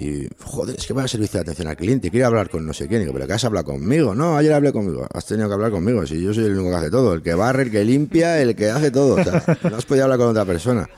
[0.00, 2.72] Y, joder, es que va a servicio de atención al cliente, quiere hablar con no
[2.72, 3.00] sé quién.
[3.00, 4.14] Y digo, pero que has hablado conmigo.
[4.14, 5.04] No, ayer hablé conmigo.
[5.12, 6.06] Has tenido que hablar conmigo.
[6.06, 8.54] Si yo soy el único que hace todo, el que barre, el que limpia, el
[8.54, 9.16] que hace todo.
[9.16, 10.88] O sea, no has podido hablar con otra persona.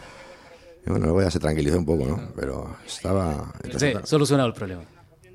[0.87, 2.29] Y bueno, luego ya se tranquilizó un poco, ¿no?
[2.37, 3.55] Pero estaba...
[3.79, 4.83] Sí, solucionado el problema.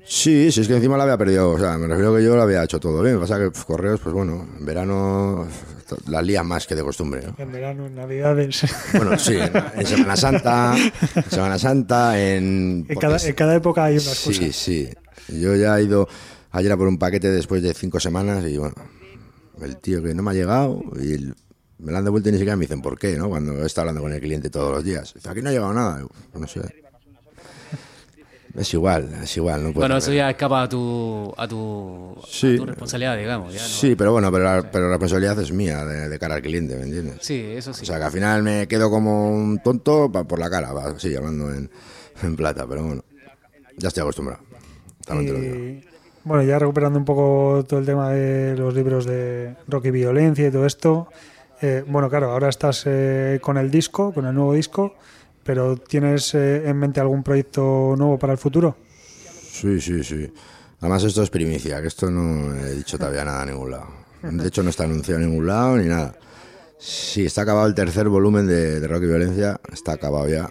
[0.04, 1.50] Sí, sí, es que encima la había perdido.
[1.50, 3.18] O sea, me refiero que yo lo había hecho todo bien.
[3.18, 5.48] Pasa que pues, correos, pues bueno, en verano
[6.08, 7.22] las lías más que de costumbre.
[7.26, 7.34] ¿no?
[7.38, 8.64] En verano, en Navidades.
[8.94, 10.74] Bueno, sí, en, en Semana Santa,
[11.14, 12.86] en Semana Santa, en...
[12.88, 14.56] En cada, en cada época hay unas Sí, cosas.
[14.56, 14.88] sí.
[15.28, 16.08] Yo ya he ido
[16.52, 18.74] ayer a por un paquete después de cinco semanas y bueno,
[19.60, 21.34] el tío que no me ha llegado y el-
[21.78, 23.28] me lo han devuelto y ni siquiera me dicen por qué, ¿no?
[23.28, 25.12] Cuando he estado hablando con el cliente todos los días.
[25.14, 26.00] Dice, aquí no ha llegado nada.
[26.00, 26.60] Yo, no sé.
[28.56, 29.62] Es igual, es igual.
[29.64, 33.52] No Bueno, eso ya escapa a tu, a tu, a tu responsabilidad, digamos.
[33.52, 36.36] ya no- Sí, pero bueno, pero la, pero la responsabilidad es mía de, de cara
[36.36, 37.18] al cliente, ¿me entiendes?
[37.20, 37.82] Sí, eso sí.
[37.82, 40.98] O sea, que al final me quedo como un tonto pa- por la cara, va,
[40.98, 41.68] sí, hablando en,
[42.22, 43.02] en plata, pero bueno,
[43.76, 44.42] ya estoy acostumbrado.
[45.04, 45.80] También te lo digo.
[46.24, 50.48] Bueno, ya recuperando un poco todo el tema de los libros de rock y violencia
[50.48, 51.08] y todo esto.
[51.60, 54.94] eh, bueno, claro, ahora estás eh, con el disco, con el nuevo disco,
[55.46, 58.76] pero ¿tienes eh, en mente algún proyecto nuevo para el futuro?
[59.50, 60.30] Sí, sí, sí.
[60.80, 63.86] Además esto es primicia, que esto no he dicho todavía nada a ningún lado.
[64.22, 66.14] De hecho no está anunciado en ningún lado ni nada.
[66.78, 70.50] Sí, está acabado el tercer volumen de, de Rock y Violencia, está acabado ya.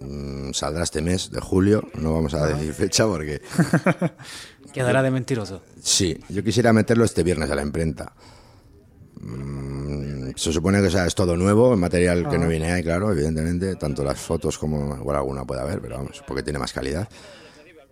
[0.00, 3.40] Mm, saldrá este mes de julio, no vamos a decir fecha porque
[4.74, 5.62] Quedará de mentiroso.
[5.80, 8.12] Sí, yo quisiera meterlo este viernes a la imprenta.
[9.20, 12.82] Mm, se supone que o sea, es todo nuevo, el material que no viene ahí,
[12.82, 16.72] claro, evidentemente, tanto las fotos como, igual alguna puede haber, pero vamos, porque tiene más
[16.72, 17.08] calidad.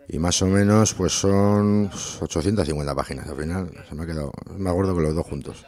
[0.07, 1.91] Y más o menos, pues son
[2.21, 5.65] 850 páginas al final, se me ha quedado, me acuerdo que los dos juntos.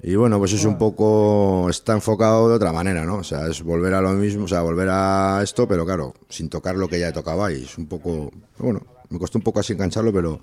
[0.00, 3.16] Y bueno, pues es un poco, está enfocado de otra manera, ¿no?
[3.16, 6.48] O sea, es volver a lo mismo, o sea, volver a esto, pero claro, sin
[6.48, 7.64] tocar lo que ya tocado ahí.
[7.64, 10.40] Es un poco, bueno, me costó un poco así engancharlo, pero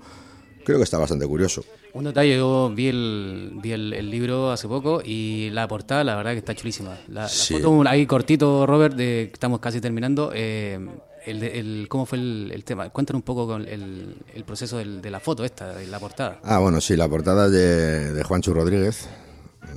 [0.66, 1.64] creo que está bastante curioso.
[1.94, 6.16] Un detalle, yo vi el, vi el, el libro hace poco y la portada, la
[6.16, 6.98] verdad que está chulísima.
[7.08, 7.54] La, la Sí.
[7.54, 10.32] foto, ahí cortito, Robert, de, estamos casi terminando.
[10.34, 10.78] eh,
[11.24, 12.88] el, el- ¿Cómo fue el, el tema?
[12.90, 16.40] Cuéntanos un poco con el, el proceso del- de la foto esta, de la portada.
[16.44, 19.08] Ah, bueno, sí, la portada de, de Juancho Rodríguez,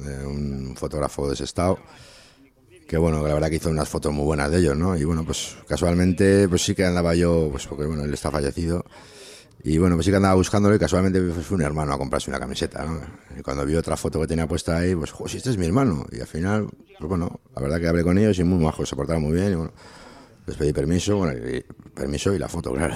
[0.06, 1.80] de un fotógrafo de ese estado,
[2.88, 4.96] que bueno, la verdad que hizo unas fotos muy buenas de ellos, ¿no?
[4.98, 8.84] Y bueno, pues casualmente, pues sí que andaba yo, pues porque bueno, él está fallecido,
[9.64, 12.40] y bueno, pues sí que andaba buscándolo y casualmente fue un hermano a comprarse una
[12.40, 13.02] camiseta, ¿no?
[13.38, 16.06] Y cuando vi otra foto que tenía puesta ahí, pues, si este es mi hermano.
[16.12, 18.96] Y al final, pues bueno, la verdad que hablé con ellos y muy majos, se
[18.96, 19.72] portaron muy bien y bueno,
[20.48, 22.96] les pedí permiso, bueno, y- permiso y la foto, claro.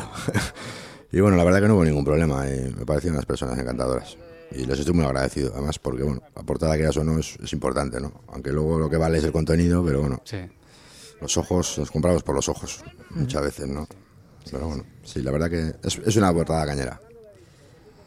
[1.11, 4.17] y bueno, la verdad que no hubo ningún problema y me parecieron unas personas encantadoras.
[4.51, 7.51] Y les estoy muy agradecido, además, porque bueno, la portada que o no es, es
[7.53, 8.21] importante, ¿no?
[8.27, 10.37] Aunque luego lo que vale es el contenido, pero bueno, Sí.
[11.19, 13.87] los ojos, nos compramos por los ojos, muchas veces, ¿no?
[14.51, 16.99] Pero bueno, sí, la verdad que es, es una portada cañera.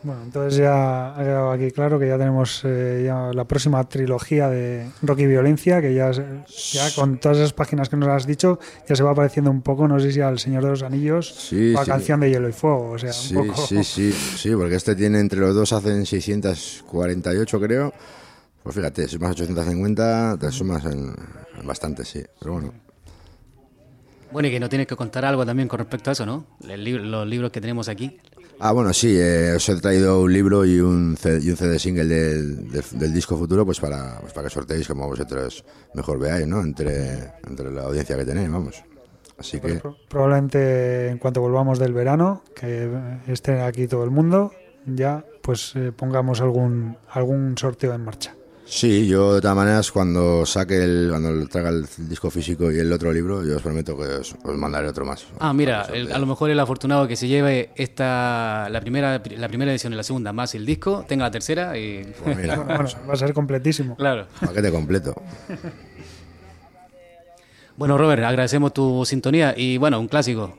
[0.02, 4.48] Bueno, entonces ya ha quedado aquí claro que ya tenemos eh, ya la próxima trilogía
[4.48, 8.60] de Rock y Violencia, que ya, ya con todas esas páginas que nos has dicho,
[8.88, 11.74] ya se va pareciendo un poco, no sé si al Señor de los Anillos Sí,
[11.74, 11.90] o a sí.
[11.90, 13.66] Canción de Hielo y Fuego, o sea, Sí, un poco...
[13.66, 17.92] sí, sí, sí, porque este tiene entre los dos hacen 648 creo.
[18.62, 21.14] Pues fíjate, si más 850, te sumas en,
[21.60, 22.22] en bastante, sí.
[22.38, 22.72] Pero bueno,
[24.32, 26.44] Bueno, y que no tienes que contar algo también con respecto a eso, ¿no?
[26.68, 28.18] El libro- los libros que tenemos aquí.
[28.58, 31.78] Ah, bueno, sí, eh, os he traído un libro y un CD, y un CD
[31.78, 35.64] single del, del- del disco futuro, pues para, pues para que sorteéis como vosotros
[35.94, 36.60] mejor veáis, ¿no?
[36.62, 38.82] Entre, entre la audiencia que tenéis, vamos.
[39.38, 42.90] Así que, Pro- Probablemente en cuanto volvamos del verano, que
[43.26, 44.52] esté aquí todo el mundo,
[44.86, 48.34] ya pues eh, pongamos algún, algún sorteo en marcha.
[48.66, 52.92] Sí, yo de todas maneras, cuando saque el, cuando traiga el disco físico y el
[52.92, 55.26] otro libro, yo os prometo que os, os mandaré otro más.
[55.38, 59.48] Ah, mira, el- a lo mejor el afortunado que se lleve esta la primera la
[59.48, 62.84] primera edición y la segunda más el disco, tenga la tercera y Pues mira, bueno,
[63.08, 63.96] va a ser completísimo.
[63.96, 64.26] claro.
[64.40, 65.14] paquete completo.
[67.78, 70.56] Bueno, Robert, agradecemos tu sintonía y bueno, un clásico.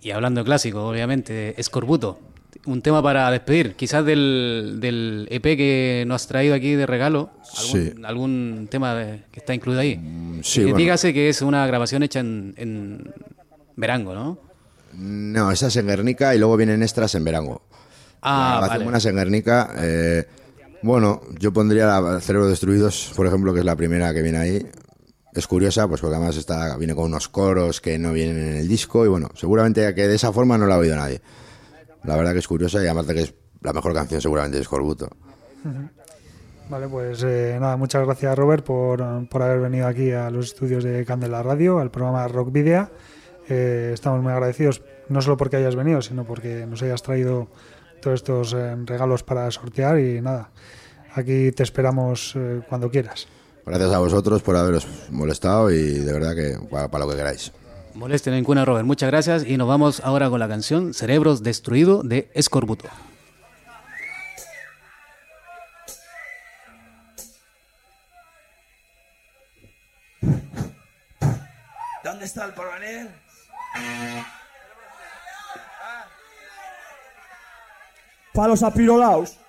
[0.00, 2.20] Y hablando de clásico, obviamente, Escorbuto.
[2.64, 7.30] Un tema para despedir, quizás del, del EP que nos has traído aquí de regalo,
[7.58, 7.92] algún, Sí.
[8.04, 10.40] algún tema de- que está incluido ahí.
[10.44, 10.76] sí, Eh, bueno.
[10.78, 13.12] Dígase que es una grabación hecha en, en
[13.74, 14.38] Verango, ¿no?
[14.94, 17.62] No, esa es en Guernica y luego vienen extras en Verango.
[18.22, 19.08] Ah, la vale.
[19.08, 19.70] en Guernica.
[19.78, 20.24] eh,
[20.82, 24.66] bueno, yo pondría la Cerebro Destruidos, por ejemplo, que es la primera que viene ahí.
[25.34, 28.68] es curiosa, pues porque además está, viene con unos coros que no vienen en el
[28.68, 31.22] disco y bueno, seguramente que de esa forma no la ha oído nadie.
[32.04, 34.64] La verdad que es curiosa y además de que es la mejor canción seguramente de
[34.64, 35.08] Scorbuto.
[36.68, 40.84] Vale, pues eh, nada, muchas gracias Robert por, por, haber venido aquí a los estudios
[40.84, 42.88] de Candela Radio, al programa Rock Video.
[43.48, 47.48] Eh, estamos muy agradecidos, no solo porque hayas venido, sino porque nos hayas traído
[48.00, 50.50] todos estos eh, regalos para sortear y nada,
[51.14, 53.26] aquí te esperamos eh, cuando quieras.
[53.64, 57.52] Gracias a vosotros por haberos molestado y de verdad que para, para lo que queráis.
[57.94, 58.86] Molesten ninguna, Robert.
[58.86, 62.88] Muchas gracias y nos vamos ahora con la canción Cerebros Destruido de Escorbuto.
[72.02, 73.10] ¿Dónde está el porvenir?
[78.32, 79.41] Palos apirolaos.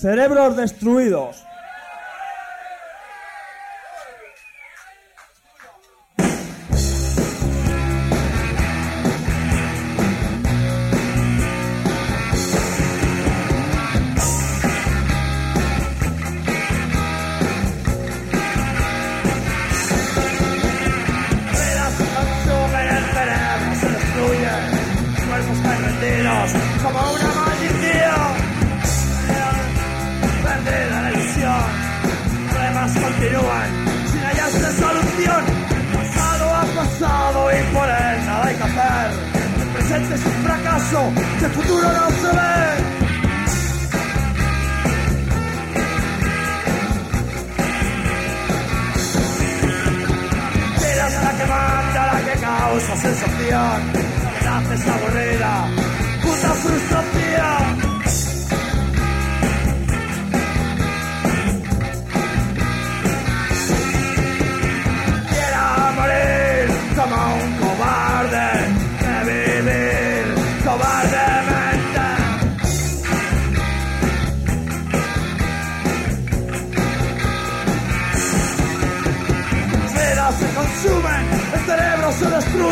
[0.00, 1.44] Cerebros destruidos.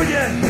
[0.07, 0.48] Se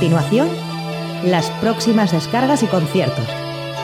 [0.00, 0.48] continuación,
[1.26, 3.26] las próximas descargas y conciertos,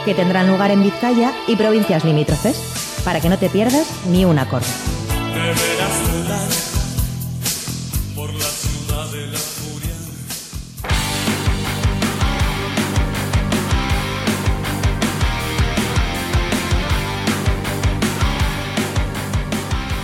[0.07, 4.39] que tendrán lugar en Vizcaya y provincias limítrofes, para que no te pierdas ni un
[4.39, 4.65] acorde.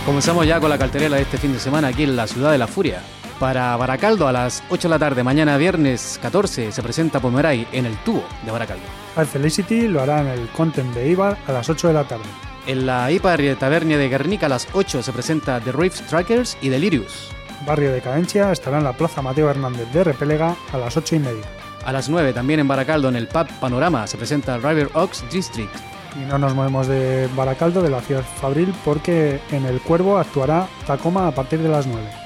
[0.05, 2.59] Comenzamos ya con la cartelera de este fin de semana aquí en la Ciudad de
[2.59, 3.01] la Furia.
[3.43, 7.85] Para Baracaldo a las 8 de la tarde, mañana viernes 14, se presenta Pomeray en
[7.85, 8.85] el tubo de Baracaldo.
[9.17, 12.23] Al Felicity lo hará en el Content de Ibar a las 8 de la tarde.
[12.67, 16.69] En la Ipar Tabernia de Guernica a las 8 se presenta The Rave Trackers y
[16.69, 17.31] Delirious.
[17.67, 21.19] Barrio de Cadencia estará en la Plaza Mateo Hernández de Repélega a las 8 y
[21.19, 21.43] media.
[21.85, 25.75] A las 9 también en Baracaldo en el pub Panorama se presenta River Oaks District.
[26.15, 30.65] Y no nos movemos de Baracaldo, de la ciudad fabril, porque en el Cuervo actuará
[30.87, 32.22] Tacoma a partir de las 9.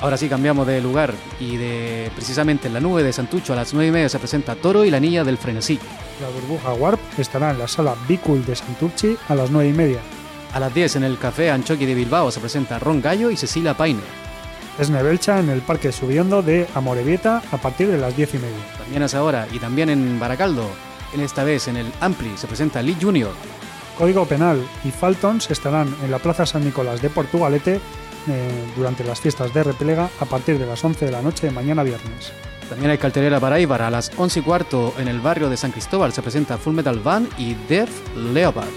[0.00, 3.72] Ahora sí cambiamos de lugar y de precisamente en la nube de Santucho a las
[3.72, 5.78] 9 y media se presenta Toro y la Niña del Frenesí.
[6.20, 10.00] La burbuja Warp estará en la sala Bicul de Santurchi a las 9 y media.
[10.52, 13.74] A las 10 en el Café Anchoqui de Bilbao se presenta Ron Gallo y Cecilia
[13.74, 14.00] Paine.
[14.78, 18.76] Esnebelcha en el Parque Subiendo de Amorebieta a partir de las 10 y media.
[18.78, 20.68] También a esa hora y también en Baracaldo,
[21.14, 23.32] en esta vez en el Ampli se presenta Lee Junior.
[23.96, 27.80] Código Penal y Faltons estarán en la Plaza San Nicolás de Portugalete
[28.28, 31.52] eh, durante las fiestas de Repelega a partir de las 11 de la noche de
[31.52, 32.32] mañana viernes.
[32.68, 35.70] También hay cartelera para Ibar a las 11 y cuarto en el barrio de San
[35.70, 38.68] Cristóbal se presenta Full Metal Van y Death Leopard.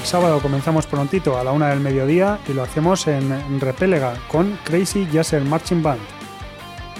[0.00, 4.58] El sábado comenzamos prontito a la una del mediodía y lo hacemos en Repelega con
[4.64, 6.00] Crazy Jazzer Marching Band.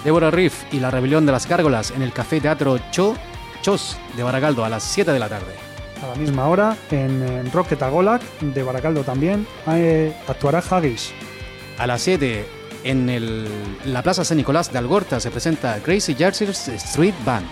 [0.04, 3.16] Deborah Riff y la rebelión de las gárgolas en el Café Teatro Cho
[3.62, 5.69] Chos de Baracaldo a las 7 de la tarde.
[6.02, 11.12] A la misma hora en, Rocket Agolac de Baracaldo también eh, actuará Haggis.
[11.78, 12.46] A las 7
[12.84, 13.48] en el-
[13.84, 17.46] la Plaza San Nicolás de Algorta se presenta Crazy Jersey's Street Band.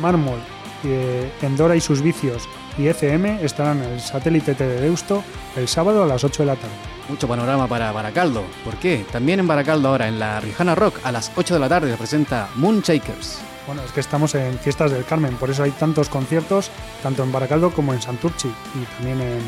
[0.00, 0.40] Mármol,
[0.84, 5.22] eh, Endora y sus vicios y FM estarán en el satélite de Deusto
[5.56, 6.74] el sábado a las 8 de la tarde.
[7.08, 8.42] Mucho panorama para Baracaldo.
[8.64, 9.04] ¿Por qué?
[9.12, 11.96] También en Baracaldo ahora, en la Rijana Rock, a las 8 de la tarde se
[11.98, 13.38] presenta Moonshakers.
[13.66, 16.70] Bueno, es que estamos en Fiestas del Carmen, por eso hay tantos conciertos,
[17.02, 19.40] tanto en Baracaldo como en Santurchi y también en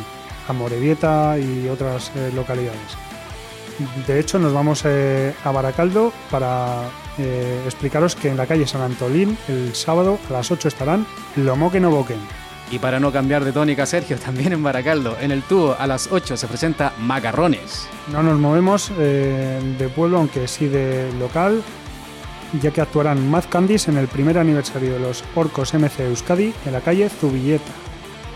[0.49, 2.97] Amorebieta y otras eh, localidades.
[4.07, 6.89] De hecho, nos vamos eh, a Baracaldo para
[7.19, 11.07] eh, explicaros que en la calle San Antolín el sábado a las 8 estarán
[11.37, 12.19] Lomo que no boquen.
[12.71, 16.11] Y para no cambiar de tónica, Sergio, también en Baracaldo, en el tubo a las
[16.11, 17.89] 8 se presenta Macarrones.
[18.11, 21.63] No nos movemos eh, de pueblo, aunque sí de local,
[22.61, 26.73] ya que actuarán Mad Candies en el primer aniversario de los Orcos MC Euskadi en
[26.73, 27.73] la calle Zubilleta.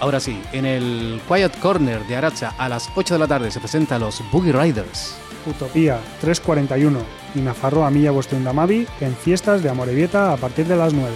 [0.01, 3.61] Ahora sí, en el Quiet Corner de Aracha a las 8 de la tarde se
[3.61, 5.17] presenta los Boogie Riders.
[5.47, 6.99] Utopía 341
[7.35, 11.11] y Nafarroa Milla Bostundamavi en fiestas de Amorebieta a partir de las 9.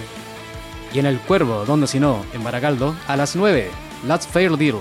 [0.93, 3.69] Y en el Cuervo, donde si no, en Baracaldo, a las 9,
[4.07, 4.77] Let's Fair Deal.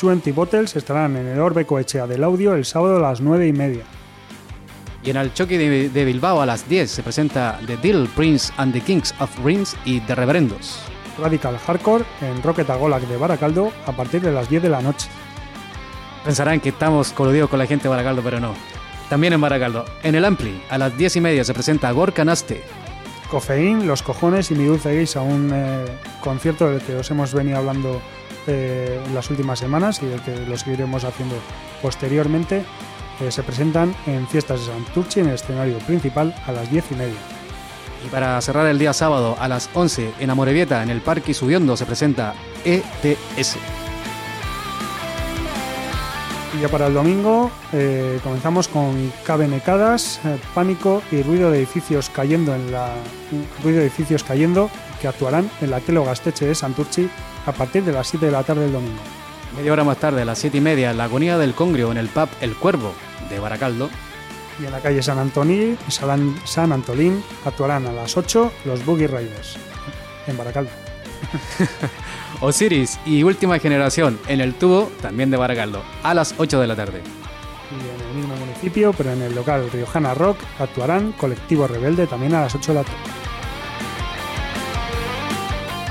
[0.00, 3.52] 20 Bottles estarán en el Orbe Coechea del Audio el sábado a las 9 y
[3.52, 3.84] media.
[5.02, 8.52] Y en el Choque de, de Bilbao a las 10 se presenta The Deal, Prince
[8.56, 10.80] and the Kings of Rings y The Reverendos.
[11.18, 15.08] Radical Hardcore en Rocket Agolac de Baracaldo a partir de las 10 de la noche.
[16.24, 18.54] Pensarán que estamos coludidos con la gente de Baracaldo, pero no.
[19.08, 22.62] También en Baracaldo, en el Ampli, a las 10 y media se presenta Gorka Naste.
[23.30, 25.84] Cofeín, Los Cojones y Mi Dulce Geisha, un eh,
[26.20, 28.00] concierto del que os hemos venido hablando
[28.46, 31.36] eh, en las últimas semanas y del que lo seguiremos haciendo
[31.82, 32.64] posteriormente.
[33.20, 36.94] Eh, se presentan en Fiestas de Santurchi en el escenario principal a las 10 y
[36.94, 37.18] media.
[38.04, 41.76] Y para cerrar el día sábado a las 11 en Amorebieta, en el Parque Subiendo,
[41.76, 43.56] se presenta ETS.
[46.56, 52.08] Y ya para el domingo eh, comenzamos con Cabenecadas, eh, Pánico y Ruido de edificios
[52.08, 52.94] cayendo en la
[53.62, 57.10] Ruido de edificios cayendo que actuarán en la Kelo Gasteche de Santurchi
[57.46, 59.00] a partir de las 7 de la tarde del domingo.
[59.56, 61.98] Media hora más tarde, a las 7 y media, en la Agonía del Congrio, en
[61.98, 62.92] el pub El Cuervo
[63.28, 63.90] de Baracaldo.
[64.60, 69.06] Y en la calle San Antoní, San, San Antolín actuarán a las 8 los Boogie
[69.06, 69.56] Riders
[70.26, 70.70] en Baracaldo.
[72.40, 76.76] Osiris y Última Generación en el tubo, también de Baracaldo, a las 8 de la
[76.76, 77.02] tarde.
[77.70, 82.34] Y en el mismo municipio, pero en el local Riojana Rock, actuarán Colectivo Rebelde también
[82.34, 83.17] a las 8 de la tarde.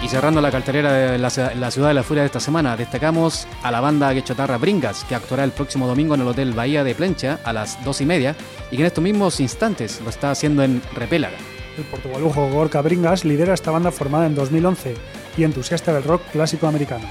[0.07, 3.71] Y cerrando la cartelera de la, Ciudad de la Furia de esta semana, destacamos a
[3.71, 7.41] la banda Guechotarra Bringas, que actuará el próximo domingo en el Hotel Bahía de Plencha
[7.43, 8.33] a las 2 y media,
[8.71, 11.35] y que en estos mismos instantes lo está haciendo en Repélaga.
[11.77, 14.95] El portugalujo Gorka Bringas lidera esta banda formada en 2011
[15.35, 17.03] y entusiasta del rock clásico americano.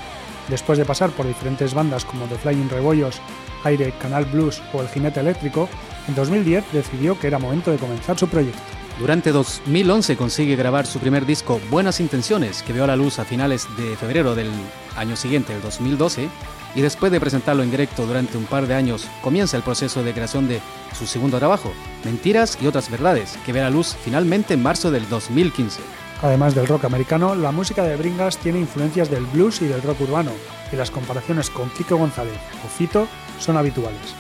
[0.49, 3.21] Después de pasar por diferentes bandas como The Flying Rebollos,
[3.65, 5.69] Aire, Canal Blues o El Jinete Eléctrico,
[6.09, 8.76] en 2010 decidió que era momento de comenzar su proyecto.
[8.99, 13.27] Durante 2011 consigue grabar su primer disco Buenas Intenciones, que vio a la luz a
[13.27, 14.51] finales de febrero del
[14.97, 16.31] año siguiente, el 2012,
[16.75, 20.15] y después de presentarlo en directo durante un par de años, comienza el proceso de
[20.15, 20.63] creación de
[20.99, 21.75] su segundo trabajo,
[22.07, 25.83] Mentiras y otras verdades, que ve a la luz finalmente en marzo del 2015.
[26.23, 30.01] Además del rock americano, la música de Bringas tiene influencias del blues y del rock
[30.01, 30.31] urbano,
[30.73, 33.07] y las comparaciones con Kiko González o Fito
[33.41, 34.15] son habituales.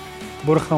[0.44, 0.76] Borja,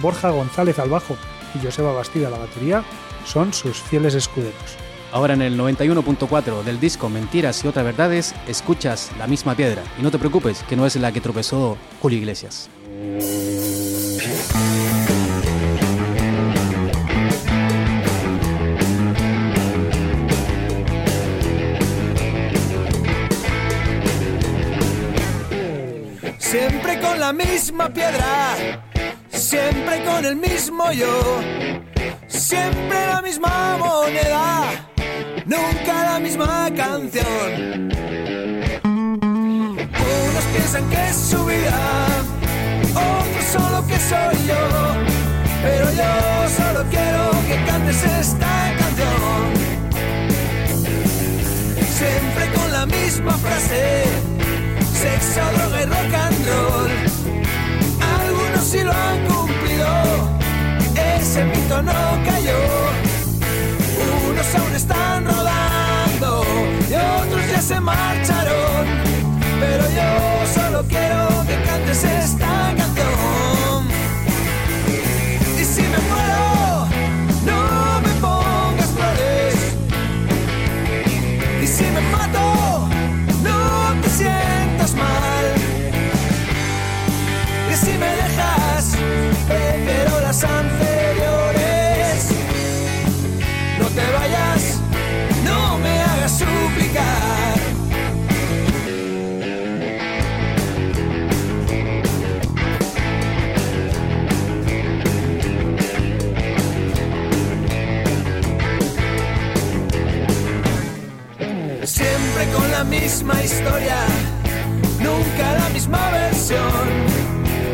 [0.00, 1.16] Borja González al bajo
[1.54, 2.84] y Joseba Bastida a la batería
[3.24, 4.76] son sus fieles escuderos.
[5.12, 9.82] Ahora en el 91.4 del disco Mentiras y otras verdades, escuchas la misma piedra.
[9.98, 12.68] Y no te preocupes, que no es la que tropezó Julio Iglesias.
[26.38, 28.84] Siempre con la misma piedra
[29.34, 31.40] siempre con el mismo yo,
[32.28, 34.70] siempre la misma moneda,
[35.44, 37.90] nunca la misma canción.
[38.84, 42.06] Unos piensan que es su vida,
[42.94, 44.62] otros solo que soy yo,
[45.62, 49.54] pero yo solo quiero que cantes esta canción.
[51.98, 54.04] Siempre con la misma frase
[55.04, 56.33] sexo, droga y rock and
[61.82, 61.92] no
[62.24, 62.58] cayó.
[64.28, 66.44] Unos aún están rodando
[66.88, 68.86] y otros ya se marcharon.
[69.60, 72.53] Pero yo solo quiero que cantes esta
[113.24, 113.96] misma historia,
[114.98, 116.60] nunca la misma versión.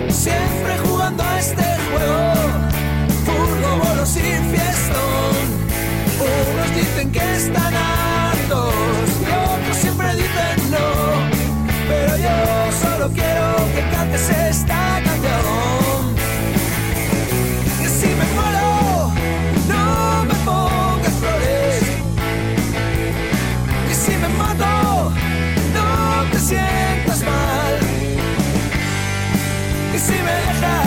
[0.08, 2.34] Siempre jugando a este juego,
[3.24, 5.34] furgo, bolos y fiestón.
[6.20, 8.74] Unos dicen que están hartos
[9.20, 10.88] y otros siempre dicen no.
[11.88, 14.79] Pero yo solo quiero que cantes esta
[30.10, 30.79] si me dejas,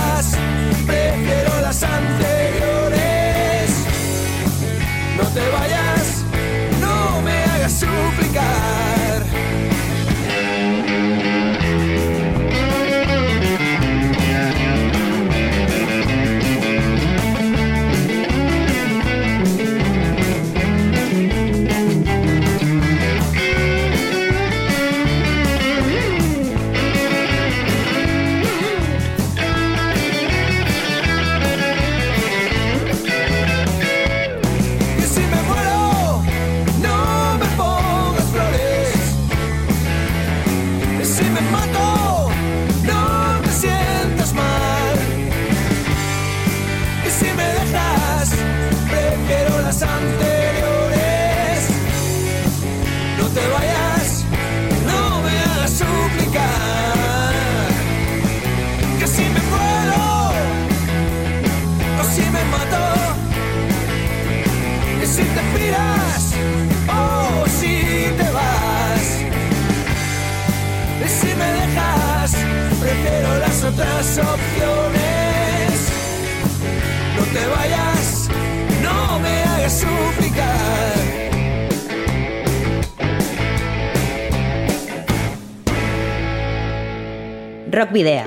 [87.84, 88.24] Rock Video.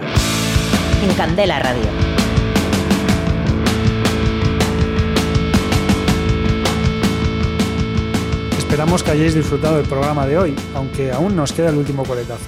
[1.03, 1.87] En Candela Radio.
[8.59, 12.45] Esperamos que hayáis disfrutado del programa de hoy, aunque aún nos queda el último coletazo.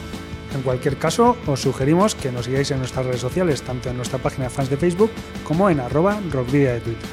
[0.55, 4.19] En cualquier caso, os sugerimos que nos sigáis en nuestras redes sociales, tanto en nuestra
[4.19, 5.11] página de fans de Facebook
[5.45, 7.09] como en arroba rockvidia de Twitter.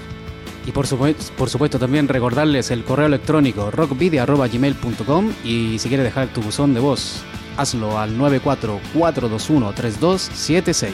[0.66, 6.28] Y por supuesto, por supuesto también recordarles el correo electrónico rockvidia.gmail.com y si quieres dejar
[6.28, 7.24] tu buzón de voz,
[7.58, 10.91] hazlo al 944213276.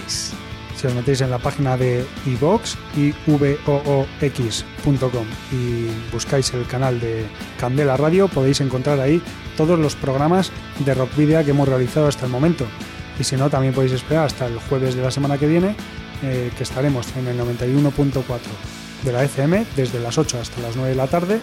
[0.78, 7.26] Si os metéis en la página de iVox y voox.com y buscáis el canal de
[7.60, 9.22] Candela Radio, podéis encontrar ahí
[9.58, 10.52] todos los programas
[10.84, 12.66] de Rock Video que hemos realizado hasta el momento.
[13.20, 15.76] Y si no, también podéis esperar hasta el jueves de la semana que viene,
[16.24, 18.24] eh, que estaremos en el 91.4
[19.04, 21.40] de la FM desde las 8 hasta las 9 de la tarde.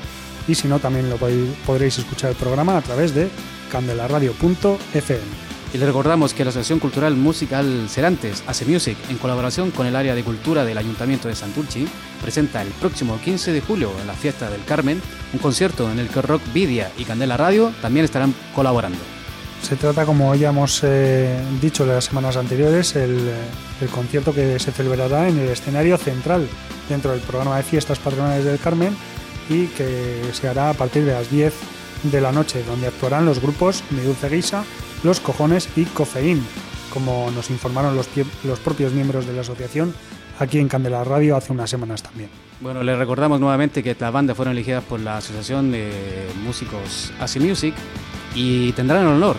[0.49, 3.29] Y si no, también lo podéis- podréis escuchar el programa a través de
[3.71, 5.49] candelaradio.fm.
[5.73, 9.97] Y les recordamos que la Asociación Cultural Musical Cerantes, Hace Music, en colaboración con el
[9.97, 11.87] área de cultura del Ayuntamiento de Santurchi,
[12.23, 15.03] presenta el próximo 15 de julio, en la fiesta del Carmen,
[15.35, 18.99] un concierto en el que Rock Vidia y Candela Radio también estarán colaborando.
[19.62, 23.35] Se trata, como ya hemos eh, dicho las semanas anteriores, el, eh,
[23.83, 26.49] el concierto que se celebrará en el escenario central
[26.89, 28.97] dentro del programa de fiestas patronales del Carmen
[29.51, 31.53] y que se hará a partir de las 10
[32.05, 34.64] de la noche, donde actuarán los grupos Mi Dulce Guisa,
[35.03, 36.44] Los Cojones y Cofeín.
[36.92, 38.09] como nos informaron los,
[38.44, 39.94] los propios miembros de la asociación
[40.38, 42.30] aquí en Candela Radio hace unas semanas también.
[42.61, 45.90] Bueno, les recordamos nuevamente que las bandas fueron elegidas por la Asociación de
[46.44, 47.74] Músicos AC Music
[48.34, 49.36] y tendrán el honor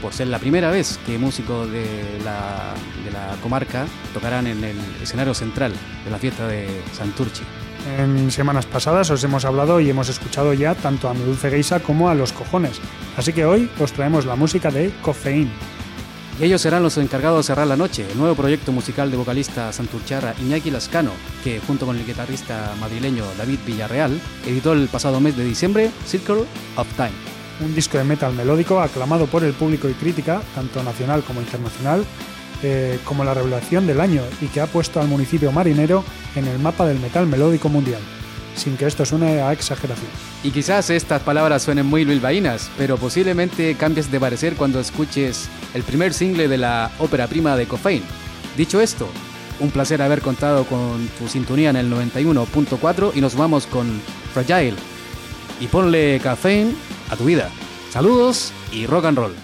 [0.00, 1.84] por ser la primera vez que músicos de
[2.24, 2.74] la,
[3.04, 5.72] de la comarca tocarán en el escenario central
[6.04, 7.42] de la fiesta de Santurchi.
[7.86, 11.80] En semanas pasadas os hemos hablado y hemos escuchado ya tanto a Mi Dulce Geisa
[11.80, 12.80] como a Los Cojones,
[13.16, 15.50] así que hoy os traemos la música de Cofeín.
[16.40, 19.72] Y ellos serán los encargados de cerrar la noche, el nuevo proyecto musical de vocalista
[19.72, 21.12] santurcharra Iñaki Lascano,
[21.44, 26.44] que junto con el guitarrista madrileño David Villarreal editó el pasado mes de diciembre Circle
[26.76, 31.22] of Time un disco de metal melódico aclamado por el público y crítica, tanto nacional
[31.22, 32.04] como internacional,
[32.64, 36.04] eh, como la revelación del año y que ha puesto al municipio marinero
[36.34, 38.00] en el mapa del metal melódico mundial,
[38.56, 40.10] sin que esto suene a exageración.
[40.42, 45.82] Y quizás estas palabras suenen muy bilbaínas, pero posiblemente cambies de parecer cuando escuches el
[45.82, 48.02] primer single de la ópera prima de Coffein.
[48.56, 49.08] Dicho esto,
[49.60, 54.00] un placer haber contado con tu sintonía en el 91.4 y nos vamos con
[54.32, 54.76] Fragile.
[55.60, 56.74] Y ponle Caffeine
[57.10, 57.50] a tu vida.
[57.90, 59.43] Saludos y rock and roll.